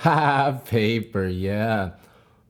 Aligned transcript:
Paper, 0.64 1.26
yeah. 1.26 1.90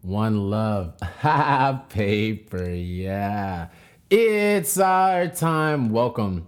One 0.02 0.50
love. 0.50 0.94
Paper, 1.88 2.70
yeah. 2.70 3.68
It's 4.08 4.78
our 4.78 5.26
time. 5.26 5.90
Welcome. 5.90 6.46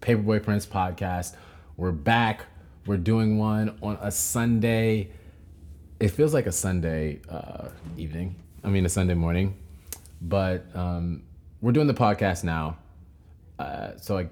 Paperboy 0.00 0.42
Prince 0.42 0.66
podcast. 0.66 1.36
We're 1.76 1.92
back. 1.92 2.46
We're 2.86 2.96
doing 2.96 3.38
one 3.38 3.78
on 3.84 3.98
a 4.02 4.10
Sunday. 4.10 5.10
It 6.00 6.08
feels 6.08 6.34
like 6.34 6.46
a 6.46 6.52
Sunday 6.52 7.20
uh, 7.28 7.68
evening. 7.96 8.34
I 8.64 8.68
mean, 8.68 8.84
a 8.84 8.88
Sunday 8.88 9.14
morning. 9.14 9.56
But 10.22 10.66
um, 10.74 11.22
we're 11.60 11.70
doing 11.70 11.86
the 11.86 11.94
podcast 11.94 12.42
now. 12.42 12.78
Uh, 13.60 13.92
so 13.96 14.18
I 14.18 14.28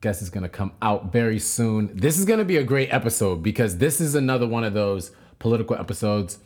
guess 0.00 0.22
is 0.22 0.30
gonna 0.30 0.48
come 0.48 0.72
out 0.80 1.12
very 1.12 1.38
soon. 1.38 1.90
This 1.94 2.18
is 2.18 2.24
gonna 2.24 2.44
be 2.44 2.56
a 2.56 2.64
great 2.64 2.92
episode 2.92 3.42
because 3.42 3.78
this 3.78 4.00
is 4.00 4.14
another 4.14 4.46
one 4.46 4.64
of 4.64 4.74
those 4.74 5.10
political 5.38 5.76
episodes. 5.76 6.38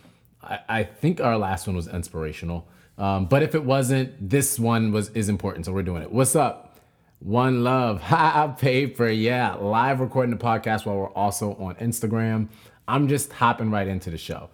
I, 0.42 0.58
I 0.68 0.82
think 0.84 1.20
our 1.20 1.36
last 1.36 1.66
one 1.66 1.76
was 1.76 1.86
inspirational, 1.86 2.66
um, 2.98 3.26
but 3.26 3.42
if 3.42 3.54
it 3.54 3.64
wasn't, 3.64 4.30
this 4.30 4.58
one 4.58 4.92
was 4.92 5.10
is 5.10 5.28
important, 5.28 5.66
so 5.66 5.72
we're 5.72 5.82
doing 5.82 6.02
it. 6.02 6.12
What's 6.12 6.34
up? 6.34 6.80
One 7.20 7.62
love, 7.62 8.00
ha 8.02 8.48
paper, 8.48 9.08
yeah. 9.08 9.54
Live 9.54 10.00
recording 10.00 10.30
the 10.30 10.42
podcast 10.42 10.86
while 10.86 10.96
we're 10.96 11.10
also 11.10 11.54
on 11.54 11.74
Instagram. 11.76 12.48
I'm 12.88 13.06
just 13.08 13.32
hopping 13.32 13.70
right 13.70 13.86
into 13.86 14.10
the 14.10 14.18
show. 14.18 14.50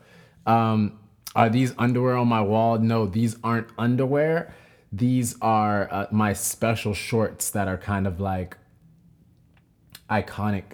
Um, 0.46 0.98
are 1.34 1.48
these 1.48 1.72
underwear 1.78 2.16
on 2.16 2.28
my 2.28 2.40
wall? 2.40 2.78
No, 2.78 3.06
these 3.06 3.36
aren't 3.44 3.68
underwear. 3.78 4.54
These 4.92 5.36
are 5.40 5.88
uh, 5.92 6.06
my 6.10 6.32
special 6.32 6.94
shorts 6.94 7.50
that 7.50 7.68
are 7.68 7.76
kind 7.76 8.06
of 8.06 8.20
like 8.20 8.56
iconic 10.10 10.64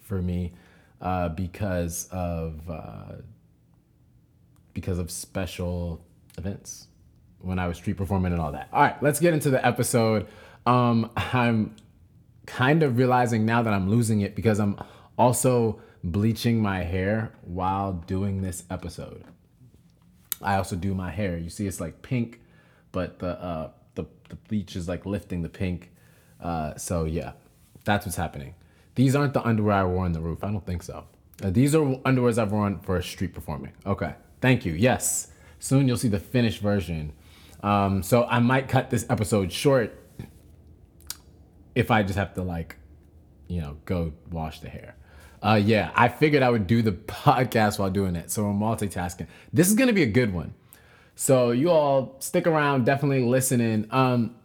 for 0.00 0.20
me 0.20 0.52
uh, 1.00 1.28
because 1.30 2.08
of 2.10 2.60
uh, 2.68 3.16
because 4.74 4.98
of 4.98 5.10
special 5.10 6.04
events 6.38 6.88
when 7.40 7.58
I 7.58 7.66
was 7.66 7.76
street 7.76 7.96
performing 7.96 8.32
and 8.32 8.40
all 8.40 8.52
that. 8.52 8.68
All 8.72 8.82
right, 8.82 9.02
let's 9.02 9.20
get 9.20 9.34
into 9.34 9.50
the 9.50 9.64
episode. 9.66 10.26
Um, 10.64 11.10
I'm 11.16 11.76
kind 12.46 12.82
of 12.82 12.96
realizing 12.96 13.44
now 13.44 13.62
that 13.62 13.72
I'm 13.72 13.88
losing 13.88 14.20
it 14.20 14.34
because 14.34 14.60
I'm 14.60 14.78
also 15.18 15.80
bleaching 16.04 16.60
my 16.60 16.82
hair 16.82 17.32
while 17.42 17.92
doing 17.92 18.42
this 18.42 18.64
episode. 18.70 19.24
I 20.40 20.56
also 20.56 20.76
do 20.76 20.94
my 20.94 21.10
hair. 21.10 21.36
You 21.38 21.50
see, 21.50 21.66
it's 21.66 21.80
like 21.80 22.02
pink, 22.02 22.40
but 22.90 23.18
the 23.18 23.40
uh, 23.40 23.70
the 23.94 24.04
the 24.28 24.36
bleach 24.36 24.76
is 24.76 24.88
like 24.88 25.06
lifting 25.06 25.42
the 25.42 25.48
pink. 25.48 25.90
Uh, 26.40 26.76
so 26.76 27.04
yeah, 27.04 27.32
that's 27.84 28.06
what's 28.06 28.16
happening. 28.16 28.54
These 28.94 29.16
aren't 29.16 29.34
the 29.34 29.46
underwear 29.46 29.76
I 29.76 29.84
wore 29.84 30.04
on 30.04 30.12
the 30.12 30.20
roof. 30.20 30.44
I 30.44 30.50
don't 30.50 30.64
think 30.64 30.82
so. 30.82 31.04
Uh, 31.42 31.50
these 31.50 31.74
are 31.74 31.80
underwears 31.80 32.38
I've 32.38 32.52
worn 32.52 32.78
for 32.80 32.96
a 32.96 33.02
street 33.02 33.34
performing. 33.34 33.72
Okay, 33.86 34.14
thank 34.40 34.64
you. 34.64 34.72
Yes, 34.72 35.28
soon 35.58 35.88
you'll 35.88 35.96
see 35.96 36.08
the 36.08 36.20
finished 36.20 36.60
version. 36.60 37.12
Um, 37.62 38.02
so 38.02 38.24
I 38.24 38.38
might 38.40 38.68
cut 38.68 38.90
this 38.90 39.06
episode 39.08 39.52
short 39.52 39.98
if 41.74 41.90
I 41.90 42.02
just 42.02 42.18
have 42.18 42.34
to 42.34 42.42
like, 42.42 42.76
you 43.48 43.60
know, 43.60 43.76
go 43.84 44.12
wash 44.30 44.60
the 44.60 44.68
hair. 44.68 44.96
Uh, 45.42 45.60
yeah, 45.62 45.90
I 45.94 46.08
figured 46.08 46.42
I 46.42 46.50
would 46.50 46.66
do 46.66 46.82
the 46.82 46.92
podcast 46.92 47.78
while 47.78 47.90
doing 47.90 48.14
it. 48.14 48.30
So 48.30 48.44
we're 48.44 48.52
multitasking. 48.52 49.26
This 49.52 49.68
is 49.68 49.74
gonna 49.74 49.92
be 49.92 50.02
a 50.02 50.06
good 50.10 50.32
one. 50.32 50.54
So 51.14 51.50
you 51.50 51.70
all 51.70 52.16
stick 52.20 52.46
around, 52.46 52.86
definitely 52.86 53.24
listening. 53.24 53.86
Um, 53.90 54.36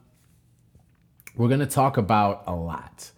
we're 1.36 1.50
gonna 1.50 1.68
talk 1.68 1.98
about 1.98 2.44
a 2.48 2.56
lot. 2.56 3.12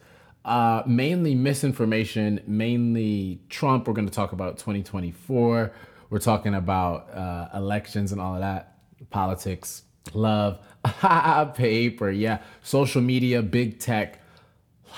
Uh, 0.49 0.81
mainly 0.87 1.35
misinformation, 1.35 2.41
mainly 2.47 3.39
Trump. 3.49 3.87
We're 3.87 3.93
gonna 3.93 4.09
talk 4.09 4.31
about 4.31 4.57
2024. 4.57 5.71
We're 6.09 6.17
talking 6.17 6.55
about 6.55 7.07
uh, 7.13 7.49
elections 7.53 8.11
and 8.11 8.19
all 8.19 8.33
of 8.33 8.39
that, 8.39 8.79
politics, 9.11 9.83
love, 10.11 10.57
paper, 11.53 12.09
yeah, 12.09 12.39
social 12.63 12.99
media, 12.99 13.43
big 13.43 13.77
tech, 13.77 14.23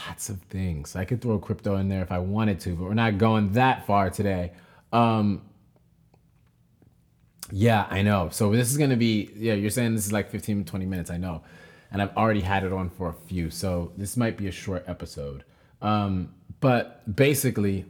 lots 0.07 0.29
of 0.29 0.41
things. 0.43 0.95
I 0.95 1.03
could 1.03 1.21
throw 1.21 1.37
crypto 1.37 1.75
in 1.75 1.89
there 1.89 2.01
if 2.01 2.13
I 2.13 2.19
wanted 2.19 2.61
to, 2.61 2.73
but 2.73 2.85
we're 2.85 2.93
not 2.93 3.17
going 3.17 3.51
that 3.51 3.85
far 3.85 4.09
today. 4.09 4.53
Um, 4.93 5.41
yeah, 7.51 7.87
I 7.89 8.03
know. 8.03 8.29
So 8.31 8.51
this 8.53 8.71
is 8.71 8.77
gonna 8.77 8.95
be 8.95 9.31
yeah. 9.35 9.55
You're 9.55 9.69
saying 9.69 9.95
this 9.95 10.05
is 10.05 10.13
like 10.13 10.29
15 10.29 10.63
20 10.63 10.85
minutes. 10.85 11.11
I 11.11 11.17
know, 11.17 11.43
and 11.91 12.01
I've 12.01 12.15
already 12.15 12.41
had 12.41 12.63
it 12.63 12.71
on 12.71 12.89
for 12.89 13.09
a 13.09 13.13
few. 13.13 13.49
So 13.49 13.91
this 13.97 14.15
might 14.15 14.37
be 14.37 14.47
a 14.47 14.51
short 14.51 14.85
episode. 14.87 15.43
Um, 15.81 16.33
but 16.59 17.15
basically, 17.15 17.85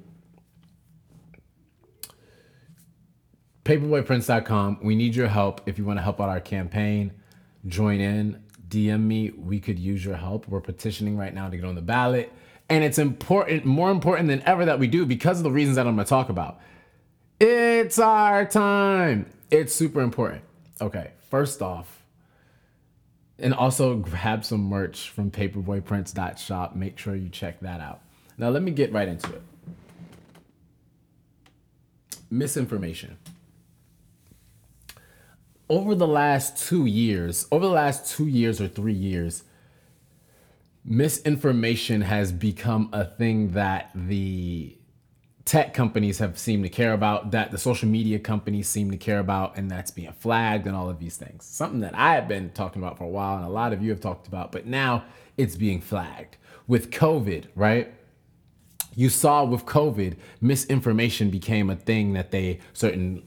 paperboyprince.com. 3.65 4.79
We 4.81 4.95
need 4.95 5.15
your 5.15 5.27
help 5.27 5.61
if 5.67 5.77
you 5.77 5.85
want 5.85 5.99
to 5.99 6.03
help 6.03 6.19
out 6.19 6.29
our 6.29 6.39
campaign. 6.39 7.11
Join 7.67 7.99
in. 7.99 8.43
DM 8.67 9.01
me. 9.01 9.31
We 9.31 9.59
could 9.59 9.77
use 9.77 10.03
your 10.03 10.15
help. 10.15 10.47
We're 10.47 10.61
petitioning 10.61 11.17
right 11.17 11.33
now 11.33 11.49
to 11.49 11.57
get 11.57 11.65
on 11.65 11.75
the 11.75 11.81
ballot. 11.81 12.31
And 12.69 12.83
it's 12.83 12.97
important, 12.97 13.65
more 13.65 13.91
important 13.91 14.29
than 14.29 14.41
ever 14.43 14.65
that 14.65 14.79
we 14.79 14.87
do 14.87 15.05
because 15.05 15.37
of 15.37 15.43
the 15.43 15.51
reasons 15.51 15.75
that 15.75 15.85
I'm 15.85 15.95
going 15.95 16.05
to 16.05 16.09
talk 16.09 16.29
about. 16.29 16.59
It's 17.39 17.99
our 17.99 18.45
time. 18.45 19.25
It's 19.51 19.75
super 19.75 20.01
important. 20.01 20.43
Okay, 20.79 21.11
first 21.29 21.61
off, 21.61 22.00
and 23.41 23.53
also 23.53 23.95
grab 23.97 24.45
some 24.45 24.63
merch 24.63 25.09
from 25.09 25.31
paperboyprince.shop. 25.31 26.75
Make 26.75 26.97
sure 26.97 27.15
you 27.15 27.29
check 27.29 27.59
that 27.61 27.81
out. 27.81 28.01
Now, 28.37 28.49
let 28.49 28.63
me 28.63 28.71
get 28.71 28.91
right 28.93 29.07
into 29.07 29.33
it. 29.33 29.41
Misinformation. 32.29 33.17
Over 35.69 35.95
the 35.95 36.07
last 36.07 36.67
two 36.67 36.85
years, 36.85 37.47
over 37.51 37.65
the 37.65 37.71
last 37.71 38.15
two 38.15 38.27
years 38.27 38.59
or 38.59 38.67
three 38.67 38.93
years, 38.93 39.43
misinformation 40.83 42.01
has 42.01 42.31
become 42.31 42.89
a 42.91 43.05
thing 43.05 43.51
that 43.51 43.91
the 43.93 44.77
tech 45.45 45.73
companies 45.73 46.19
have 46.19 46.37
seemed 46.37 46.63
to 46.63 46.69
care 46.69 46.93
about, 46.93 47.31
that 47.31 47.51
the 47.51 47.57
social 47.57 47.89
media 47.89 48.19
companies 48.19 48.69
seem 48.69 48.91
to 48.91 48.97
care 48.97 49.19
about, 49.19 49.57
and 49.57 49.69
that's 49.69 49.91
being 49.91 50.13
flagged 50.13 50.67
and 50.67 50.75
all 50.75 50.89
of 50.89 50.99
these 50.99 51.17
things. 51.17 51.45
Something 51.45 51.79
that 51.81 51.95
I 51.95 52.15
have 52.15 52.27
been 52.27 52.51
talking 52.51 52.81
about 52.81 52.97
for 52.97 53.05
a 53.05 53.09
while 53.09 53.37
and 53.37 53.45
a 53.45 53.49
lot 53.49 53.73
of 53.73 53.81
you 53.81 53.89
have 53.89 53.99
talked 53.99 54.27
about, 54.27 54.51
but 54.51 54.65
now 54.65 55.03
it's 55.37 55.55
being 55.55 55.81
flagged. 55.81 56.37
With 56.67 56.91
COVID, 56.91 57.45
right? 57.55 57.93
You 58.95 59.09
saw 59.09 59.43
with 59.43 59.65
COVID, 59.65 60.17
misinformation 60.41 61.29
became 61.29 61.69
a 61.69 61.75
thing 61.75 62.13
that 62.13 62.31
they 62.31 62.59
certain 62.73 63.23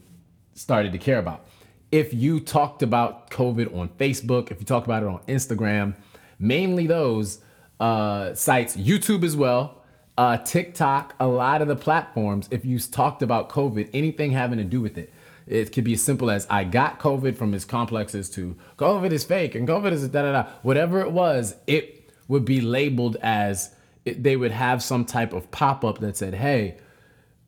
started 0.53 0.91
to 0.93 0.97
care 0.97 1.19
about. 1.19 1.45
If 1.91 2.13
you 2.13 2.39
talked 2.39 2.81
about 2.81 3.29
COVID 3.29 3.75
on 3.77 3.89
Facebook, 3.89 4.51
if 4.51 4.59
you 4.59 4.65
talk 4.65 4.85
about 4.85 5.03
it 5.03 5.09
on 5.09 5.19
Instagram, 5.27 5.95
mainly 6.39 6.87
those 6.87 7.39
uh, 7.79 8.33
sites, 8.33 8.77
YouTube 8.77 9.23
as 9.23 9.35
well, 9.35 9.81
uh, 10.17 10.37
TikTok, 10.37 11.13
a 11.19 11.27
lot 11.27 11.61
of 11.61 11.67
the 11.67 11.75
platforms, 11.75 12.47
if 12.51 12.65
you 12.65 12.79
talked 12.79 13.21
about 13.21 13.49
COVID, 13.49 13.89
anything 13.93 14.31
having 14.31 14.57
to 14.57 14.63
do 14.63 14.81
with 14.81 14.97
it, 14.97 15.13
it 15.47 15.71
could 15.71 15.83
be 15.83 15.93
as 15.93 16.01
simple 16.01 16.31
as 16.31 16.47
I 16.49 16.63
got 16.63 16.99
COVID 16.99 17.37
from 17.37 17.53
its 17.53 17.65
complexes 17.65 18.29
to 18.31 18.55
COVID 18.77 19.11
is 19.11 19.23
fake 19.23 19.53
and 19.53 19.67
COVID 19.67 19.91
is 19.91 20.07
da 20.07 20.23
da 20.23 20.31
da. 20.31 20.49
Whatever 20.63 21.01
it 21.01 21.11
was, 21.11 21.55
it 21.67 22.09
would 22.27 22.45
be 22.45 22.61
labeled 22.61 23.17
as 23.21 23.75
it, 24.05 24.23
they 24.23 24.35
would 24.35 24.51
have 24.51 24.81
some 24.81 25.05
type 25.05 25.33
of 25.33 25.51
pop 25.51 25.85
up 25.85 25.99
that 25.99 26.17
said, 26.17 26.33
hey, 26.33 26.77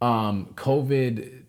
um, 0.02 0.54
COVID 0.56 1.44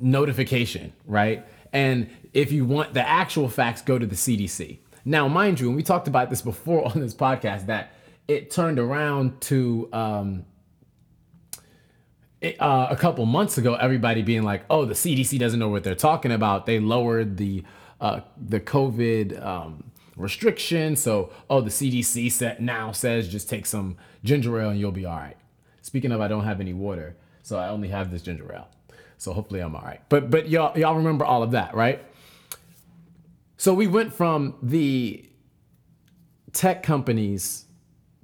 notification, 0.00 0.92
right? 1.06 1.46
And 1.72 2.10
if 2.32 2.50
you 2.50 2.64
want 2.64 2.94
the 2.94 3.06
actual 3.06 3.48
facts, 3.48 3.82
go 3.82 3.98
to 3.98 4.06
the 4.06 4.16
CDC. 4.16 4.78
Now, 5.04 5.28
mind 5.28 5.60
you, 5.60 5.68
and 5.68 5.76
we 5.76 5.82
talked 5.82 6.08
about 6.08 6.30
this 6.30 6.42
before 6.42 6.84
on 6.92 7.00
this 7.00 7.14
podcast, 7.14 7.66
that 7.66 7.92
it 8.28 8.50
turned 8.50 8.78
around 8.78 9.40
to 9.40 9.88
um, 9.92 10.44
it, 12.40 12.60
uh, 12.60 12.86
a 12.90 12.96
couple 12.96 13.24
months 13.26 13.58
ago, 13.58 13.74
everybody 13.74 14.22
being 14.22 14.42
like, 14.42 14.64
"Oh, 14.70 14.84
the 14.84 14.94
CDC 14.94 15.38
doesn't 15.38 15.58
know 15.58 15.70
what 15.70 15.82
they're 15.82 15.94
talking 15.94 16.30
about." 16.30 16.66
They 16.66 16.78
lowered 16.78 17.38
the 17.38 17.64
uh, 18.00 18.20
the 18.36 18.60
COVID 18.60 19.44
um, 19.44 19.90
restriction, 20.16 20.94
so 20.94 21.32
oh, 21.50 21.62
the 21.62 21.70
CDC 21.70 22.30
set 22.30 22.60
now 22.60 22.92
says 22.92 23.28
just 23.28 23.48
take 23.48 23.66
some 23.66 23.96
ginger 24.22 24.60
ale 24.60 24.70
and 24.70 24.78
you'll 24.78 24.92
be 24.92 25.06
all 25.06 25.16
right. 25.16 25.36
Speaking 25.80 26.12
of, 26.12 26.20
I 26.20 26.28
don't 26.28 26.44
have 26.44 26.60
any 26.60 26.74
water, 26.74 27.16
so 27.42 27.58
I 27.58 27.70
only 27.70 27.88
have 27.88 28.10
this 28.10 28.22
ginger 28.22 28.52
ale, 28.52 28.68
so 29.16 29.32
hopefully 29.32 29.60
I'm 29.60 29.74
all 29.74 29.82
right. 29.82 30.02
But 30.10 30.30
but 30.30 30.48
y'all 30.48 30.78
y'all 30.78 30.96
remember 30.96 31.24
all 31.24 31.42
of 31.42 31.52
that, 31.52 31.74
right? 31.74 32.04
So 33.56 33.74
we 33.74 33.88
went 33.88 34.12
from 34.12 34.54
the 34.62 35.28
tech 36.52 36.84
companies 36.84 37.64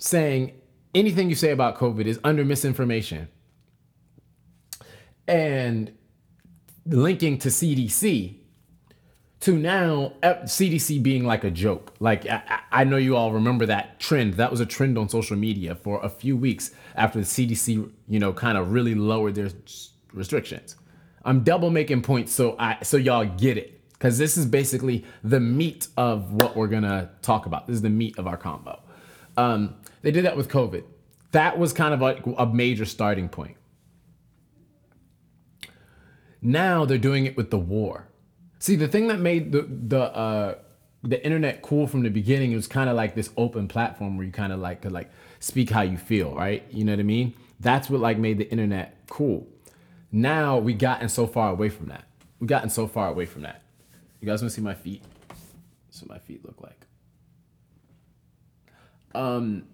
saying 0.05 0.53
anything 0.95 1.31
you 1.31 1.35
say 1.35 1.51
about 1.51 1.79
COVID 1.79 2.05
is 2.05 2.21
under 2.23 2.45
misinformation 2.45 3.27
and 5.27 5.91
linking 6.85 7.39
to 7.39 7.49
CDC 7.49 8.37
to 9.41 9.57
now 9.57 10.13
CDC 10.23 11.03
being 11.03 11.25
like 11.25 11.43
a 11.45 11.51
joke. 11.51 11.95
Like 12.01 12.29
I, 12.29 12.61
I, 12.71 12.85
know 12.85 12.99
you 12.99 13.17
all 13.17 13.33
remember 13.33 13.65
that 13.67 13.99
trend. 13.99 14.35
That 14.35 14.51
was 14.51 14.61
a 14.61 14.67
trend 14.67 14.99
on 14.99 15.09
social 15.09 15.37
media 15.37 15.75
for 15.75 16.03
a 16.03 16.11
few 16.11 16.37
weeks 16.37 16.71
after 16.95 17.19
the 17.19 17.25
CDC, 17.25 17.91
you 18.07 18.19
know, 18.19 18.33
kind 18.33 18.59
of 18.59 18.73
really 18.73 18.95
lowered 18.95 19.35
their 19.35 19.51
restrictions. 20.13 20.77
I'm 21.25 21.43
double 21.43 21.71
making 21.71 22.03
points 22.03 22.33
so 22.33 22.57
I 22.59 22.77
so 22.83 22.99
y'all 22.99 23.25
get 23.25 23.57
it 23.57 23.81
because 23.95 24.19
this 24.19 24.37
is 24.37 24.45
basically 24.45 25.07
the 25.23 25.41
meat 25.41 25.89
of 25.97 26.35
what 26.35 26.57
we're 26.57 26.69
gonna 26.69 27.11
talk 27.23 27.47
about. 27.47 27.67
This 27.67 27.77
is 27.77 27.83
the 27.83 27.91
meat 27.91 28.19
of 28.19 28.27
our 28.27 28.37
combo. 28.37 28.81
Um, 29.37 29.77
they 30.05 30.11
did 30.11 30.25
that 30.27 30.37
with 30.37 30.49
COVID. 30.49 30.85
That 31.33 31.59
was 31.59 31.73
kind 31.73 31.95
of 31.95 32.01
like 32.01 32.25
a 32.39 32.47
major 32.47 32.85
starting 32.85 33.29
point. 33.29 33.57
Now 36.43 36.85
they're 36.85 36.99
doing 36.99 37.25
it 37.25 37.37
with 37.37 37.51
the 37.51 37.59
war. 37.59 38.07
See, 38.59 38.77
the 38.77 38.87
thing 38.87 39.09
that 39.09 39.19
made 39.19 39.51
the 39.51 39.63
the 39.63 40.01
uh, 40.01 40.55
the 41.03 41.25
internet 41.25 41.63
cool 41.63 41.87
from 41.87 42.03
the 42.03 42.11
beginning 42.11 42.53
it 42.53 42.57
was 42.57 42.67
kind 42.67 42.91
of 42.91 42.97
like 42.97 43.15
this 43.15 43.31
open 43.37 43.67
platform 43.67 44.17
where 44.17 44.27
you 44.27 44.33
kind 44.33 44.53
of 44.53 44.61
like 44.61 44.83
could 44.83 44.93
like 44.93 45.11
speak 45.41 45.71
how 45.71 45.81
you 45.81 45.97
feel, 45.97 46.35
right? 46.35 46.65
You 46.71 46.85
know 46.85 46.93
what 46.93 47.01
I 47.01 47.05
mean? 47.05 47.35
That's 47.59 47.89
what 47.89 48.01
like 48.01 48.19
made 48.19 48.37
the 48.37 48.51
internet 48.51 48.99
cool. 49.09 49.47
Now 50.13 50.59
we 50.59 50.75
gotten 50.75 51.09
so 51.09 51.27
far 51.27 51.51
away 51.51 51.71
from 51.71 51.87
that. 51.87 52.05
We 52.41 52.47
gotten 52.47 52.69
so 52.69 52.87
far 52.87 53.09
away 53.09 53.25
from 53.25 53.43
that. 53.43 53.63
You 54.21 54.29
guys 54.29 54.43
want 54.43 54.51
to 54.51 54.55
see 54.55 54.63
my 54.63 54.75
feet? 54.75 55.03
That's 55.87 56.03
what 56.03 56.11
my 56.11 56.19
feet 56.19 56.45
look 56.45 56.61
like. 56.61 56.87
Um, 59.15 59.65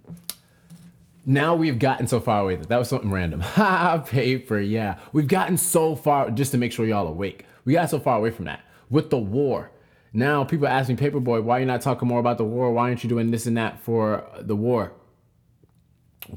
now 1.26 1.54
we've 1.54 1.78
gotten 1.78 2.06
so 2.06 2.18
far 2.18 2.40
away 2.40 2.56
that 2.56 2.68
that 2.68 2.78
was 2.78 2.88
something 2.88 3.10
random. 3.10 3.40
Ha, 3.60 3.98
paper, 3.98 4.58
yeah. 4.58 4.98
We've 5.12 5.28
gotten 5.28 5.56
so 5.56 5.94
far 5.94 6.30
just 6.30 6.52
to 6.52 6.58
make 6.58 6.72
sure 6.72 6.86
y'all 6.86 7.06
awake. 7.06 7.44
We 7.64 7.74
got 7.74 7.90
so 7.90 8.00
far 8.00 8.16
away 8.16 8.30
from 8.30 8.46
that 8.46 8.60
with 8.88 9.10
the 9.10 9.18
war. 9.18 9.70
Now 10.12 10.44
people 10.44 10.66
ask 10.66 10.88
me, 10.88 10.96
Paperboy, 10.96 11.42
why 11.42 11.58
are 11.58 11.60
you 11.60 11.66
not 11.66 11.82
talking 11.82 12.08
more 12.08 12.20
about 12.20 12.38
the 12.38 12.44
war? 12.44 12.72
Why 12.72 12.88
aren't 12.88 13.04
you 13.04 13.08
doing 13.08 13.30
this 13.30 13.46
and 13.46 13.56
that 13.56 13.80
for 13.80 14.24
the 14.40 14.56
war? 14.56 14.92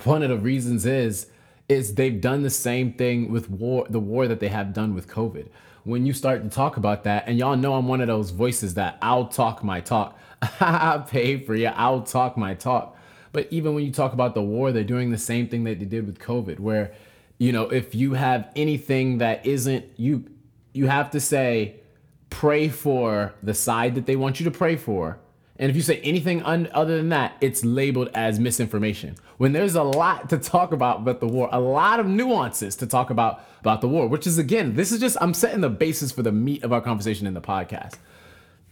One 0.04 0.22
of 0.22 0.30
the 0.30 0.38
reasons 0.38 0.86
is 0.86 1.28
is 1.70 1.96
they've 1.96 2.20
done 2.20 2.44
the 2.44 2.50
same 2.50 2.94
thing 2.94 3.32
with 3.32 3.50
war, 3.50 3.88
the 3.90 4.00
war 4.00 4.28
that 4.28 4.40
they 4.40 4.50
have 4.50 4.74
done 4.74 4.94
with 4.94 5.08
COVID. 5.08 5.48
When 5.86 6.06
you 6.06 6.14
start 6.14 6.44
to 6.44 6.50
talk 6.50 6.78
about 6.78 7.04
that, 7.06 7.24
and 7.28 7.38
y'all 7.40 7.56
know 7.56 7.76
I'm 7.76 7.88
one 7.88 8.02
of 8.02 8.08
those 8.08 8.30
voices 8.32 8.74
that 8.76 8.98
I'll 9.02 9.28
talk 9.28 9.64
my 9.64 9.82
talk. 9.82 10.18
I 10.60 11.04
pay 11.08 11.44
for 11.44 11.56
you. 11.56 11.68
I'll 11.68 12.02
talk 12.02 12.38
my 12.38 12.54
talk. 12.54 12.93
But 13.34 13.48
even 13.52 13.76
when 13.76 13.84
you 13.84 13.92
talk 13.92 14.14
about 14.14 14.36
the 14.36 14.42
war, 14.42 14.72
they're 14.72 14.84
doing 14.84 15.12
the 15.12 15.18
same 15.18 15.50
thing 15.50 15.66
that 15.66 15.80
they 15.80 15.86
did 15.86 16.06
with 16.06 16.20
COVID, 16.20 16.60
where, 16.60 16.94
you 17.40 17.52
know, 17.52 17.64
if 17.64 17.94
you 17.94 18.14
have 18.14 18.50
anything 18.56 19.18
that 19.18 19.46
isn't 19.46 19.86
you, 19.98 20.26
you 20.72 20.88
have 20.88 21.12
to 21.12 21.20
say, 21.20 21.82
pray 22.30 22.70
for 22.70 23.34
the 23.44 23.54
side 23.54 23.96
that 23.96 24.06
they 24.06 24.16
want 24.16 24.40
you 24.40 24.44
to 24.46 24.52
pray 24.52 24.76
for. 24.76 25.20
And 25.58 25.70
if 25.70 25.76
you 25.76 25.82
say 25.82 26.00
anything 26.02 26.42
un- 26.44 26.70
other 26.74 26.98
than 26.98 27.10
that, 27.10 27.38
it's 27.42 27.64
labeled 27.64 28.10
as 28.14 28.40
misinformation. 28.40 29.16
When 29.38 29.52
there's 29.52 29.76
a 29.76 29.84
lot 29.84 30.30
to 30.30 30.38
talk 30.38 30.72
about 30.72 30.98
about 30.98 31.20
the 31.20 31.28
war, 31.28 31.50
a 31.52 31.60
lot 31.60 32.00
of 32.00 32.08
nuances 32.08 32.76
to 32.78 32.88
talk 32.88 33.10
about 33.10 33.44
about 33.62 33.82
the 33.82 33.88
war, 33.88 34.08
which 34.08 34.26
is 34.26 34.38
again, 34.38 34.76
this 34.76 34.92
is 34.92 35.00
just 35.00 35.16
I'm 35.22 35.34
setting 35.34 35.62
the 35.62 35.70
basis 35.70 36.12
for 36.12 36.24
the 36.24 36.32
meat 36.32 36.64
of 36.64 36.74
our 36.74 36.82
conversation 36.82 37.28
in 37.28 37.34
the 37.34 37.42
podcast. 37.42 37.96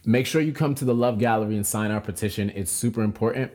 Make 0.06 0.26
sure 0.26 0.42
you 0.42 0.54
come 0.54 0.74
to 0.76 0.86
the 0.86 0.96
Love 0.96 1.20
Gallery 1.20 1.56
and 1.56 1.66
sign 1.66 1.92
our 1.92 2.02
petition. 2.02 2.52
It's 2.56 2.72
super 2.72 3.04
important. 3.04 3.52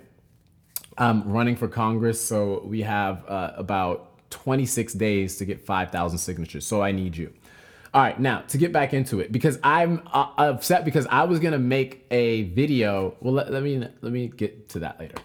I'm 0.99 1.31
running 1.31 1.57
for 1.57 1.69
Congress, 1.69 2.21
so 2.21 2.63
we 2.65 2.83
have 2.83 3.29
uh, 3.29 3.53
about 3.57 4.31
26 4.31 4.95
days 4.95 5.37
to 5.37 5.45
get 5.45 5.61
5,000 5.61 6.19
signatures. 6.19 6.67
So 6.67 6.83
I 6.83 6.93
need 6.93 7.17
you. 7.17 7.33
All 7.95 8.03
right, 8.03 8.19
now 8.19 8.41
to 8.49 8.59
get 8.59 8.73
back 8.73 8.93
into 8.93 9.21
it, 9.21 9.33
because 9.33 9.59
I'm 9.63 10.03
uh, 10.13 10.31
upset 10.37 10.85
because 10.85 11.07
I 11.07 11.25
was 11.25 11.39
gonna 11.39 11.59
make 11.59 12.05
a 12.11 12.43
video. 12.43 13.15
Well, 13.21 13.33
let, 13.33 13.51
let 13.51 13.63
me 13.63 13.79
let 13.79 14.13
me 14.13 14.29
get 14.29 14.69
to 14.71 14.81
that 14.81 15.01
later. 15.01 15.17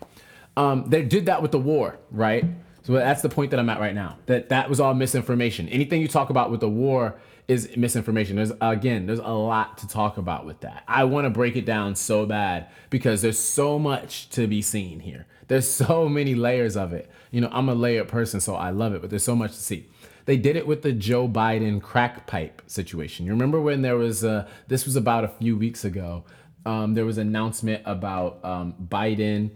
Um, 0.55 0.85
they 0.87 1.01
did 1.01 1.25
that 1.25 1.41
with 1.41 1.51
the 1.51 1.59
war, 1.59 1.97
right? 2.11 2.45
So 2.83 2.93
that's 2.93 3.21
the 3.21 3.29
point 3.29 3.51
that 3.51 3.59
I'm 3.59 3.69
at 3.69 3.81
right 3.81 3.93
now. 3.93 4.17
That 4.27 4.49
that 4.49 4.69
was 4.69 4.79
all 4.79 4.93
misinformation. 4.93 5.67
Anything 5.67 6.01
you 6.01 6.07
talk 6.07 6.29
about 6.29 6.49
with 6.49 6.61
the 6.61 6.69
war 6.69 7.19
is 7.47 7.75
misinformation. 7.75 8.37
There's 8.37 8.53
again, 8.61 9.05
there's 9.05 9.19
a 9.19 9.27
lot 9.27 9.77
to 9.79 9.87
talk 9.87 10.17
about 10.17 10.45
with 10.45 10.61
that. 10.61 10.83
I 10.87 11.03
want 11.03 11.25
to 11.25 11.29
break 11.29 11.57
it 11.57 11.65
down 11.65 11.95
so 11.95 12.25
bad 12.25 12.69
because 12.89 13.21
there's 13.21 13.39
so 13.39 13.77
much 13.77 14.29
to 14.29 14.47
be 14.47 14.61
seen 14.61 15.01
here. 15.01 15.25
There's 15.51 15.67
so 15.85 16.07
many 16.07 16.33
layers 16.33 16.77
of 16.77 16.93
it. 16.93 17.11
You 17.29 17.41
know, 17.41 17.49
I'm 17.51 17.67
a 17.67 17.75
layered 17.75 18.07
person, 18.07 18.39
so 18.39 18.55
I 18.55 18.69
love 18.69 18.93
it, 18.93 19.01
but 19.01 19.09
there's 19.09 19.25
so 19.25 19.35
much 19.35 19.51
to 19.51 19.59
see. 19.59 19.89
They 20.23 20.37
did 20.37 20.55
it 20.55 20.65
with 20.65 20.81
the 20.81 20.93
Joe 20.93 21.27
Biden 21.27 21.81
crack 21.81 22.25
pipe 22.25 22.61
situation. 22.67 23.25
You 23.25 23.33
remember 23.33 23.59
when 23.59 23.81
there 23.81 23.97
was 23.97 24.23
a, 24.23 24.47
this 24.69 24.85
was 24.85 24.95
about 24.95 25.25
a 25.25 25.27
few 25.27 25.57
weeks 25.57 25.83
ago, 25.83 26.23
um, 26.65 26.93
there 26.93 27.05
was 27.05 27.17
an 27.17 27.27
announcement 27.27 27.81
about 27.85 28.39
um, 28.45 28.75
Biden 28.87 29.51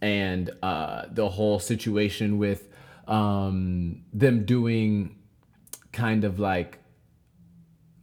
and 0.00 0.50
uh, 0.62 1.02
the 1.10 1.28
whole 1.28 1.58
situation 1.58 2.38
with 2.38 2.68
um, 3.06 4.02
them 4.14 4.46
doing 4.46 5.16
kind 5.92 6.24
of 6.24 6.40
like 6.40 6.78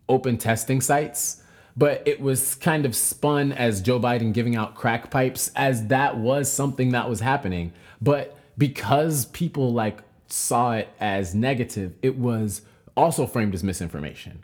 open 0.08 0.38
testing 0.38 0.80
sites 0.80 1.42
but 1.76 2.04
it 2.06 2.20
was 2.20 2.56
kind 2.56 2.86
of 2.86 2.96
spun 2.96 3.52
as 3.52 3.82
Joe 3.82 4.00
Biden 4.00 4.34
giving 4.34 4.56
out 4.56 4.76
crack 4.76 5.10
pipes 5.10 5.52
as 5.56 5.88
that 5.88 6.18
was 6.18 6.52
something 6.52 6.90
that 6.92 7.10
was 7.10 7.20
happening. 7.20 7.74
But 8.02 8.38
because 8.58 9.26
people 9.26 9.74
like 9.74 10.00
saw 10.28 10.74
it 10.74 10.90
as 11.00 11.34
negative, 11.34 11.94
it 12.02 12.18
was 12.18 12.62
also 12.96 13.26
framed 13.26 13.56
as 13.56 13.64
misinformation, 13.64 14.44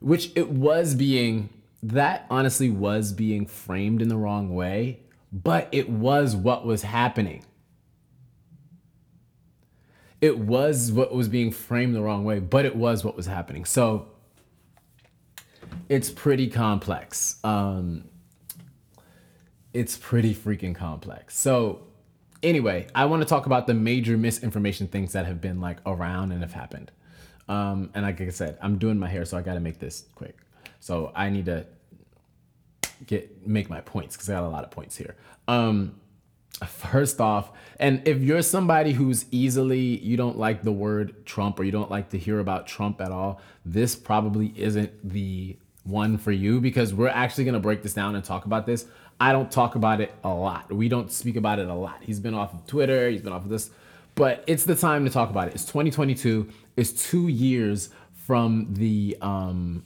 which 0.00 0.30
it 0.34 0.50
was 0.50 0.94
being, 0.94 1.50
that 1.82 2.26
honestly 2.30 2.70
was 2.70 3.12
being 3.12 3.46
framed 3.46 4.02
in 4.02 4.08
the 4.08 4.16
wrong 4.16 4.54
way, 4.54 5.00
but 5.32 5.68
it 5.72 5.88
was 5.90 6.34
what 6.34 6.64
was 6.64 6.82
happening. 6.82 7.44
It 10.20 10.38
was 10.38 10.90
what 10.90 11.14
was 11.14 11.28
being 11.28 11.52
framed 11.52 11.94
the 11.94 12.02
wrong 12.02 12.24
way, 12.24 12.40
but 12.40 12.64
it 12.64 12.74
was 12.74 13.04
what 13.04 13.14
was 13.16 13.26
happening. 13.26 13.64
So 13.64 14.08
it's 15.88 16.10
pretty 16.10 16.48
complex. 16.48 17.38
Um, 17.44 18.04
it's 19.72 19.96
pretty 19.96 20.34
freaking 20.34 20.74
complex. 20.74 21.38
So 21.38 21.82
anyway, 22.42 22.86
I 22.94 23.06
want 23.06 23.22
to 23.22 23.28
talk 23.28 23.46
about 23.46 23.66
the 23.66 23.74
major 23.74 24.16
misinformation 24.16 24.88
things 24.88 25.12
that 25.12 25.26
have 25.26 25.40
been 25.40 25.60
like 25.60 25.78
around 25.86 26.32
and 26.32 26.42
have 26.42 26.52
happened. 26.52 26.90
Um, 27.48 27.90
and 27.94 28.04
like 28.04 28.20
I 28.20 28.28
said, 28.28 28.58
I'm 28.60 28.78
doing 28.78 28.98
my 28.98 29.08
hair, 29.08 29.24
so 29.24 29.36
I 29.38 29.42
got 29.42 29.54
to 29.54 29.60
make 29.60 29.78
this 29.78 30.04
quick. 30.14 30.36
So 30.80 31.12
I 31.14 31.30
need 31.30 31.46
to 31.46 31.66
get 33.06 33.46
make 33.46 33.70
my 33.70 33.80
points 33.80 34.16
because 34.16 34.28
I 34.28 34.34
got 34.34 34.44
a 34.44 34.48
lot 34.48 34.64
of 34.64 34.70
points 34.70 34.96
here. 34.96 35.16
Um, 35.46 36.00
first 36.66 37.20
off, 37.20 37.52
and 37.78 38.06
if 38.06 38.18
you're 38.20 38.42
somebody 38.42 38.92
who's 38.92 39.24
easily 39.30 39.80
you 39.80 40.16
don't 40.16 40.36
like 40.36 40.62
the 40.62 40.72
word 40.72 41.24
Trump 41.24 41.58
or 41.58 41.64
you 41.64 41.72
don't 41.72 41.90
like 41.90 42.10
to 42.10 42.18
hear 42.18 42.40
about 42.40 42.66
Trump 42.66 43.00
at 43.00 43.10
all, 43.10 43.40
this 43.64 43.96
probably 43.96 44.52
isn't 44.56 44.92
the 45.08 45.56
one 45.88 46.18
for 46.18 46.32
you 46.32 46.60
because 46.60 46.92
we're 46.92 47.08
actually 47.08 47.44
going 47.44 47.54
to 47.54 47.60
break 47.60 47.82
this 47.82 47.94
down 47.94 48.14
and 48.14 48.24
talk 48.24 48.44
about 48.44 48.66
this. 48.66 48.86
I 49.20 49.32
don't 49.32 49.50
talk 49.50 49.74
about 49.74 50.00
it 50.00 50.14
a 50.22 50.28
lot. 50.28 50.72
We 50.72 50.88
don't 50.88 51.10
speak 51.10 51.36
about 51.36 51.58
it 51.58 51.68
a 51.68 51.74
lot. 51.74 51.98
He's 52.02 52.20
been 52.20 52.34
off 52.34 52.54
of 52.54 52.66
Twitter, 52.66 53.10
he's 53.10 53.22
been 53.22 53.32
off 53.32 53.44
of 53.44 53.50
this, 53.50 53.70
but 54.14 54.44
it's 54.46 54.64
the 54.64 54.76
time 54.76 55.04
to 55.04 55.10
talk 55.10 55.30
about 55.30 55.48
it. 55.48 55.54
It's 55.54 55.64
2022. 55.64 56.48
It's 56.76 56.92
two 56.92 57.28
years 57.28 57.90
from 58.14 58.74
the 58.74 59.16
um, 59.20 59.84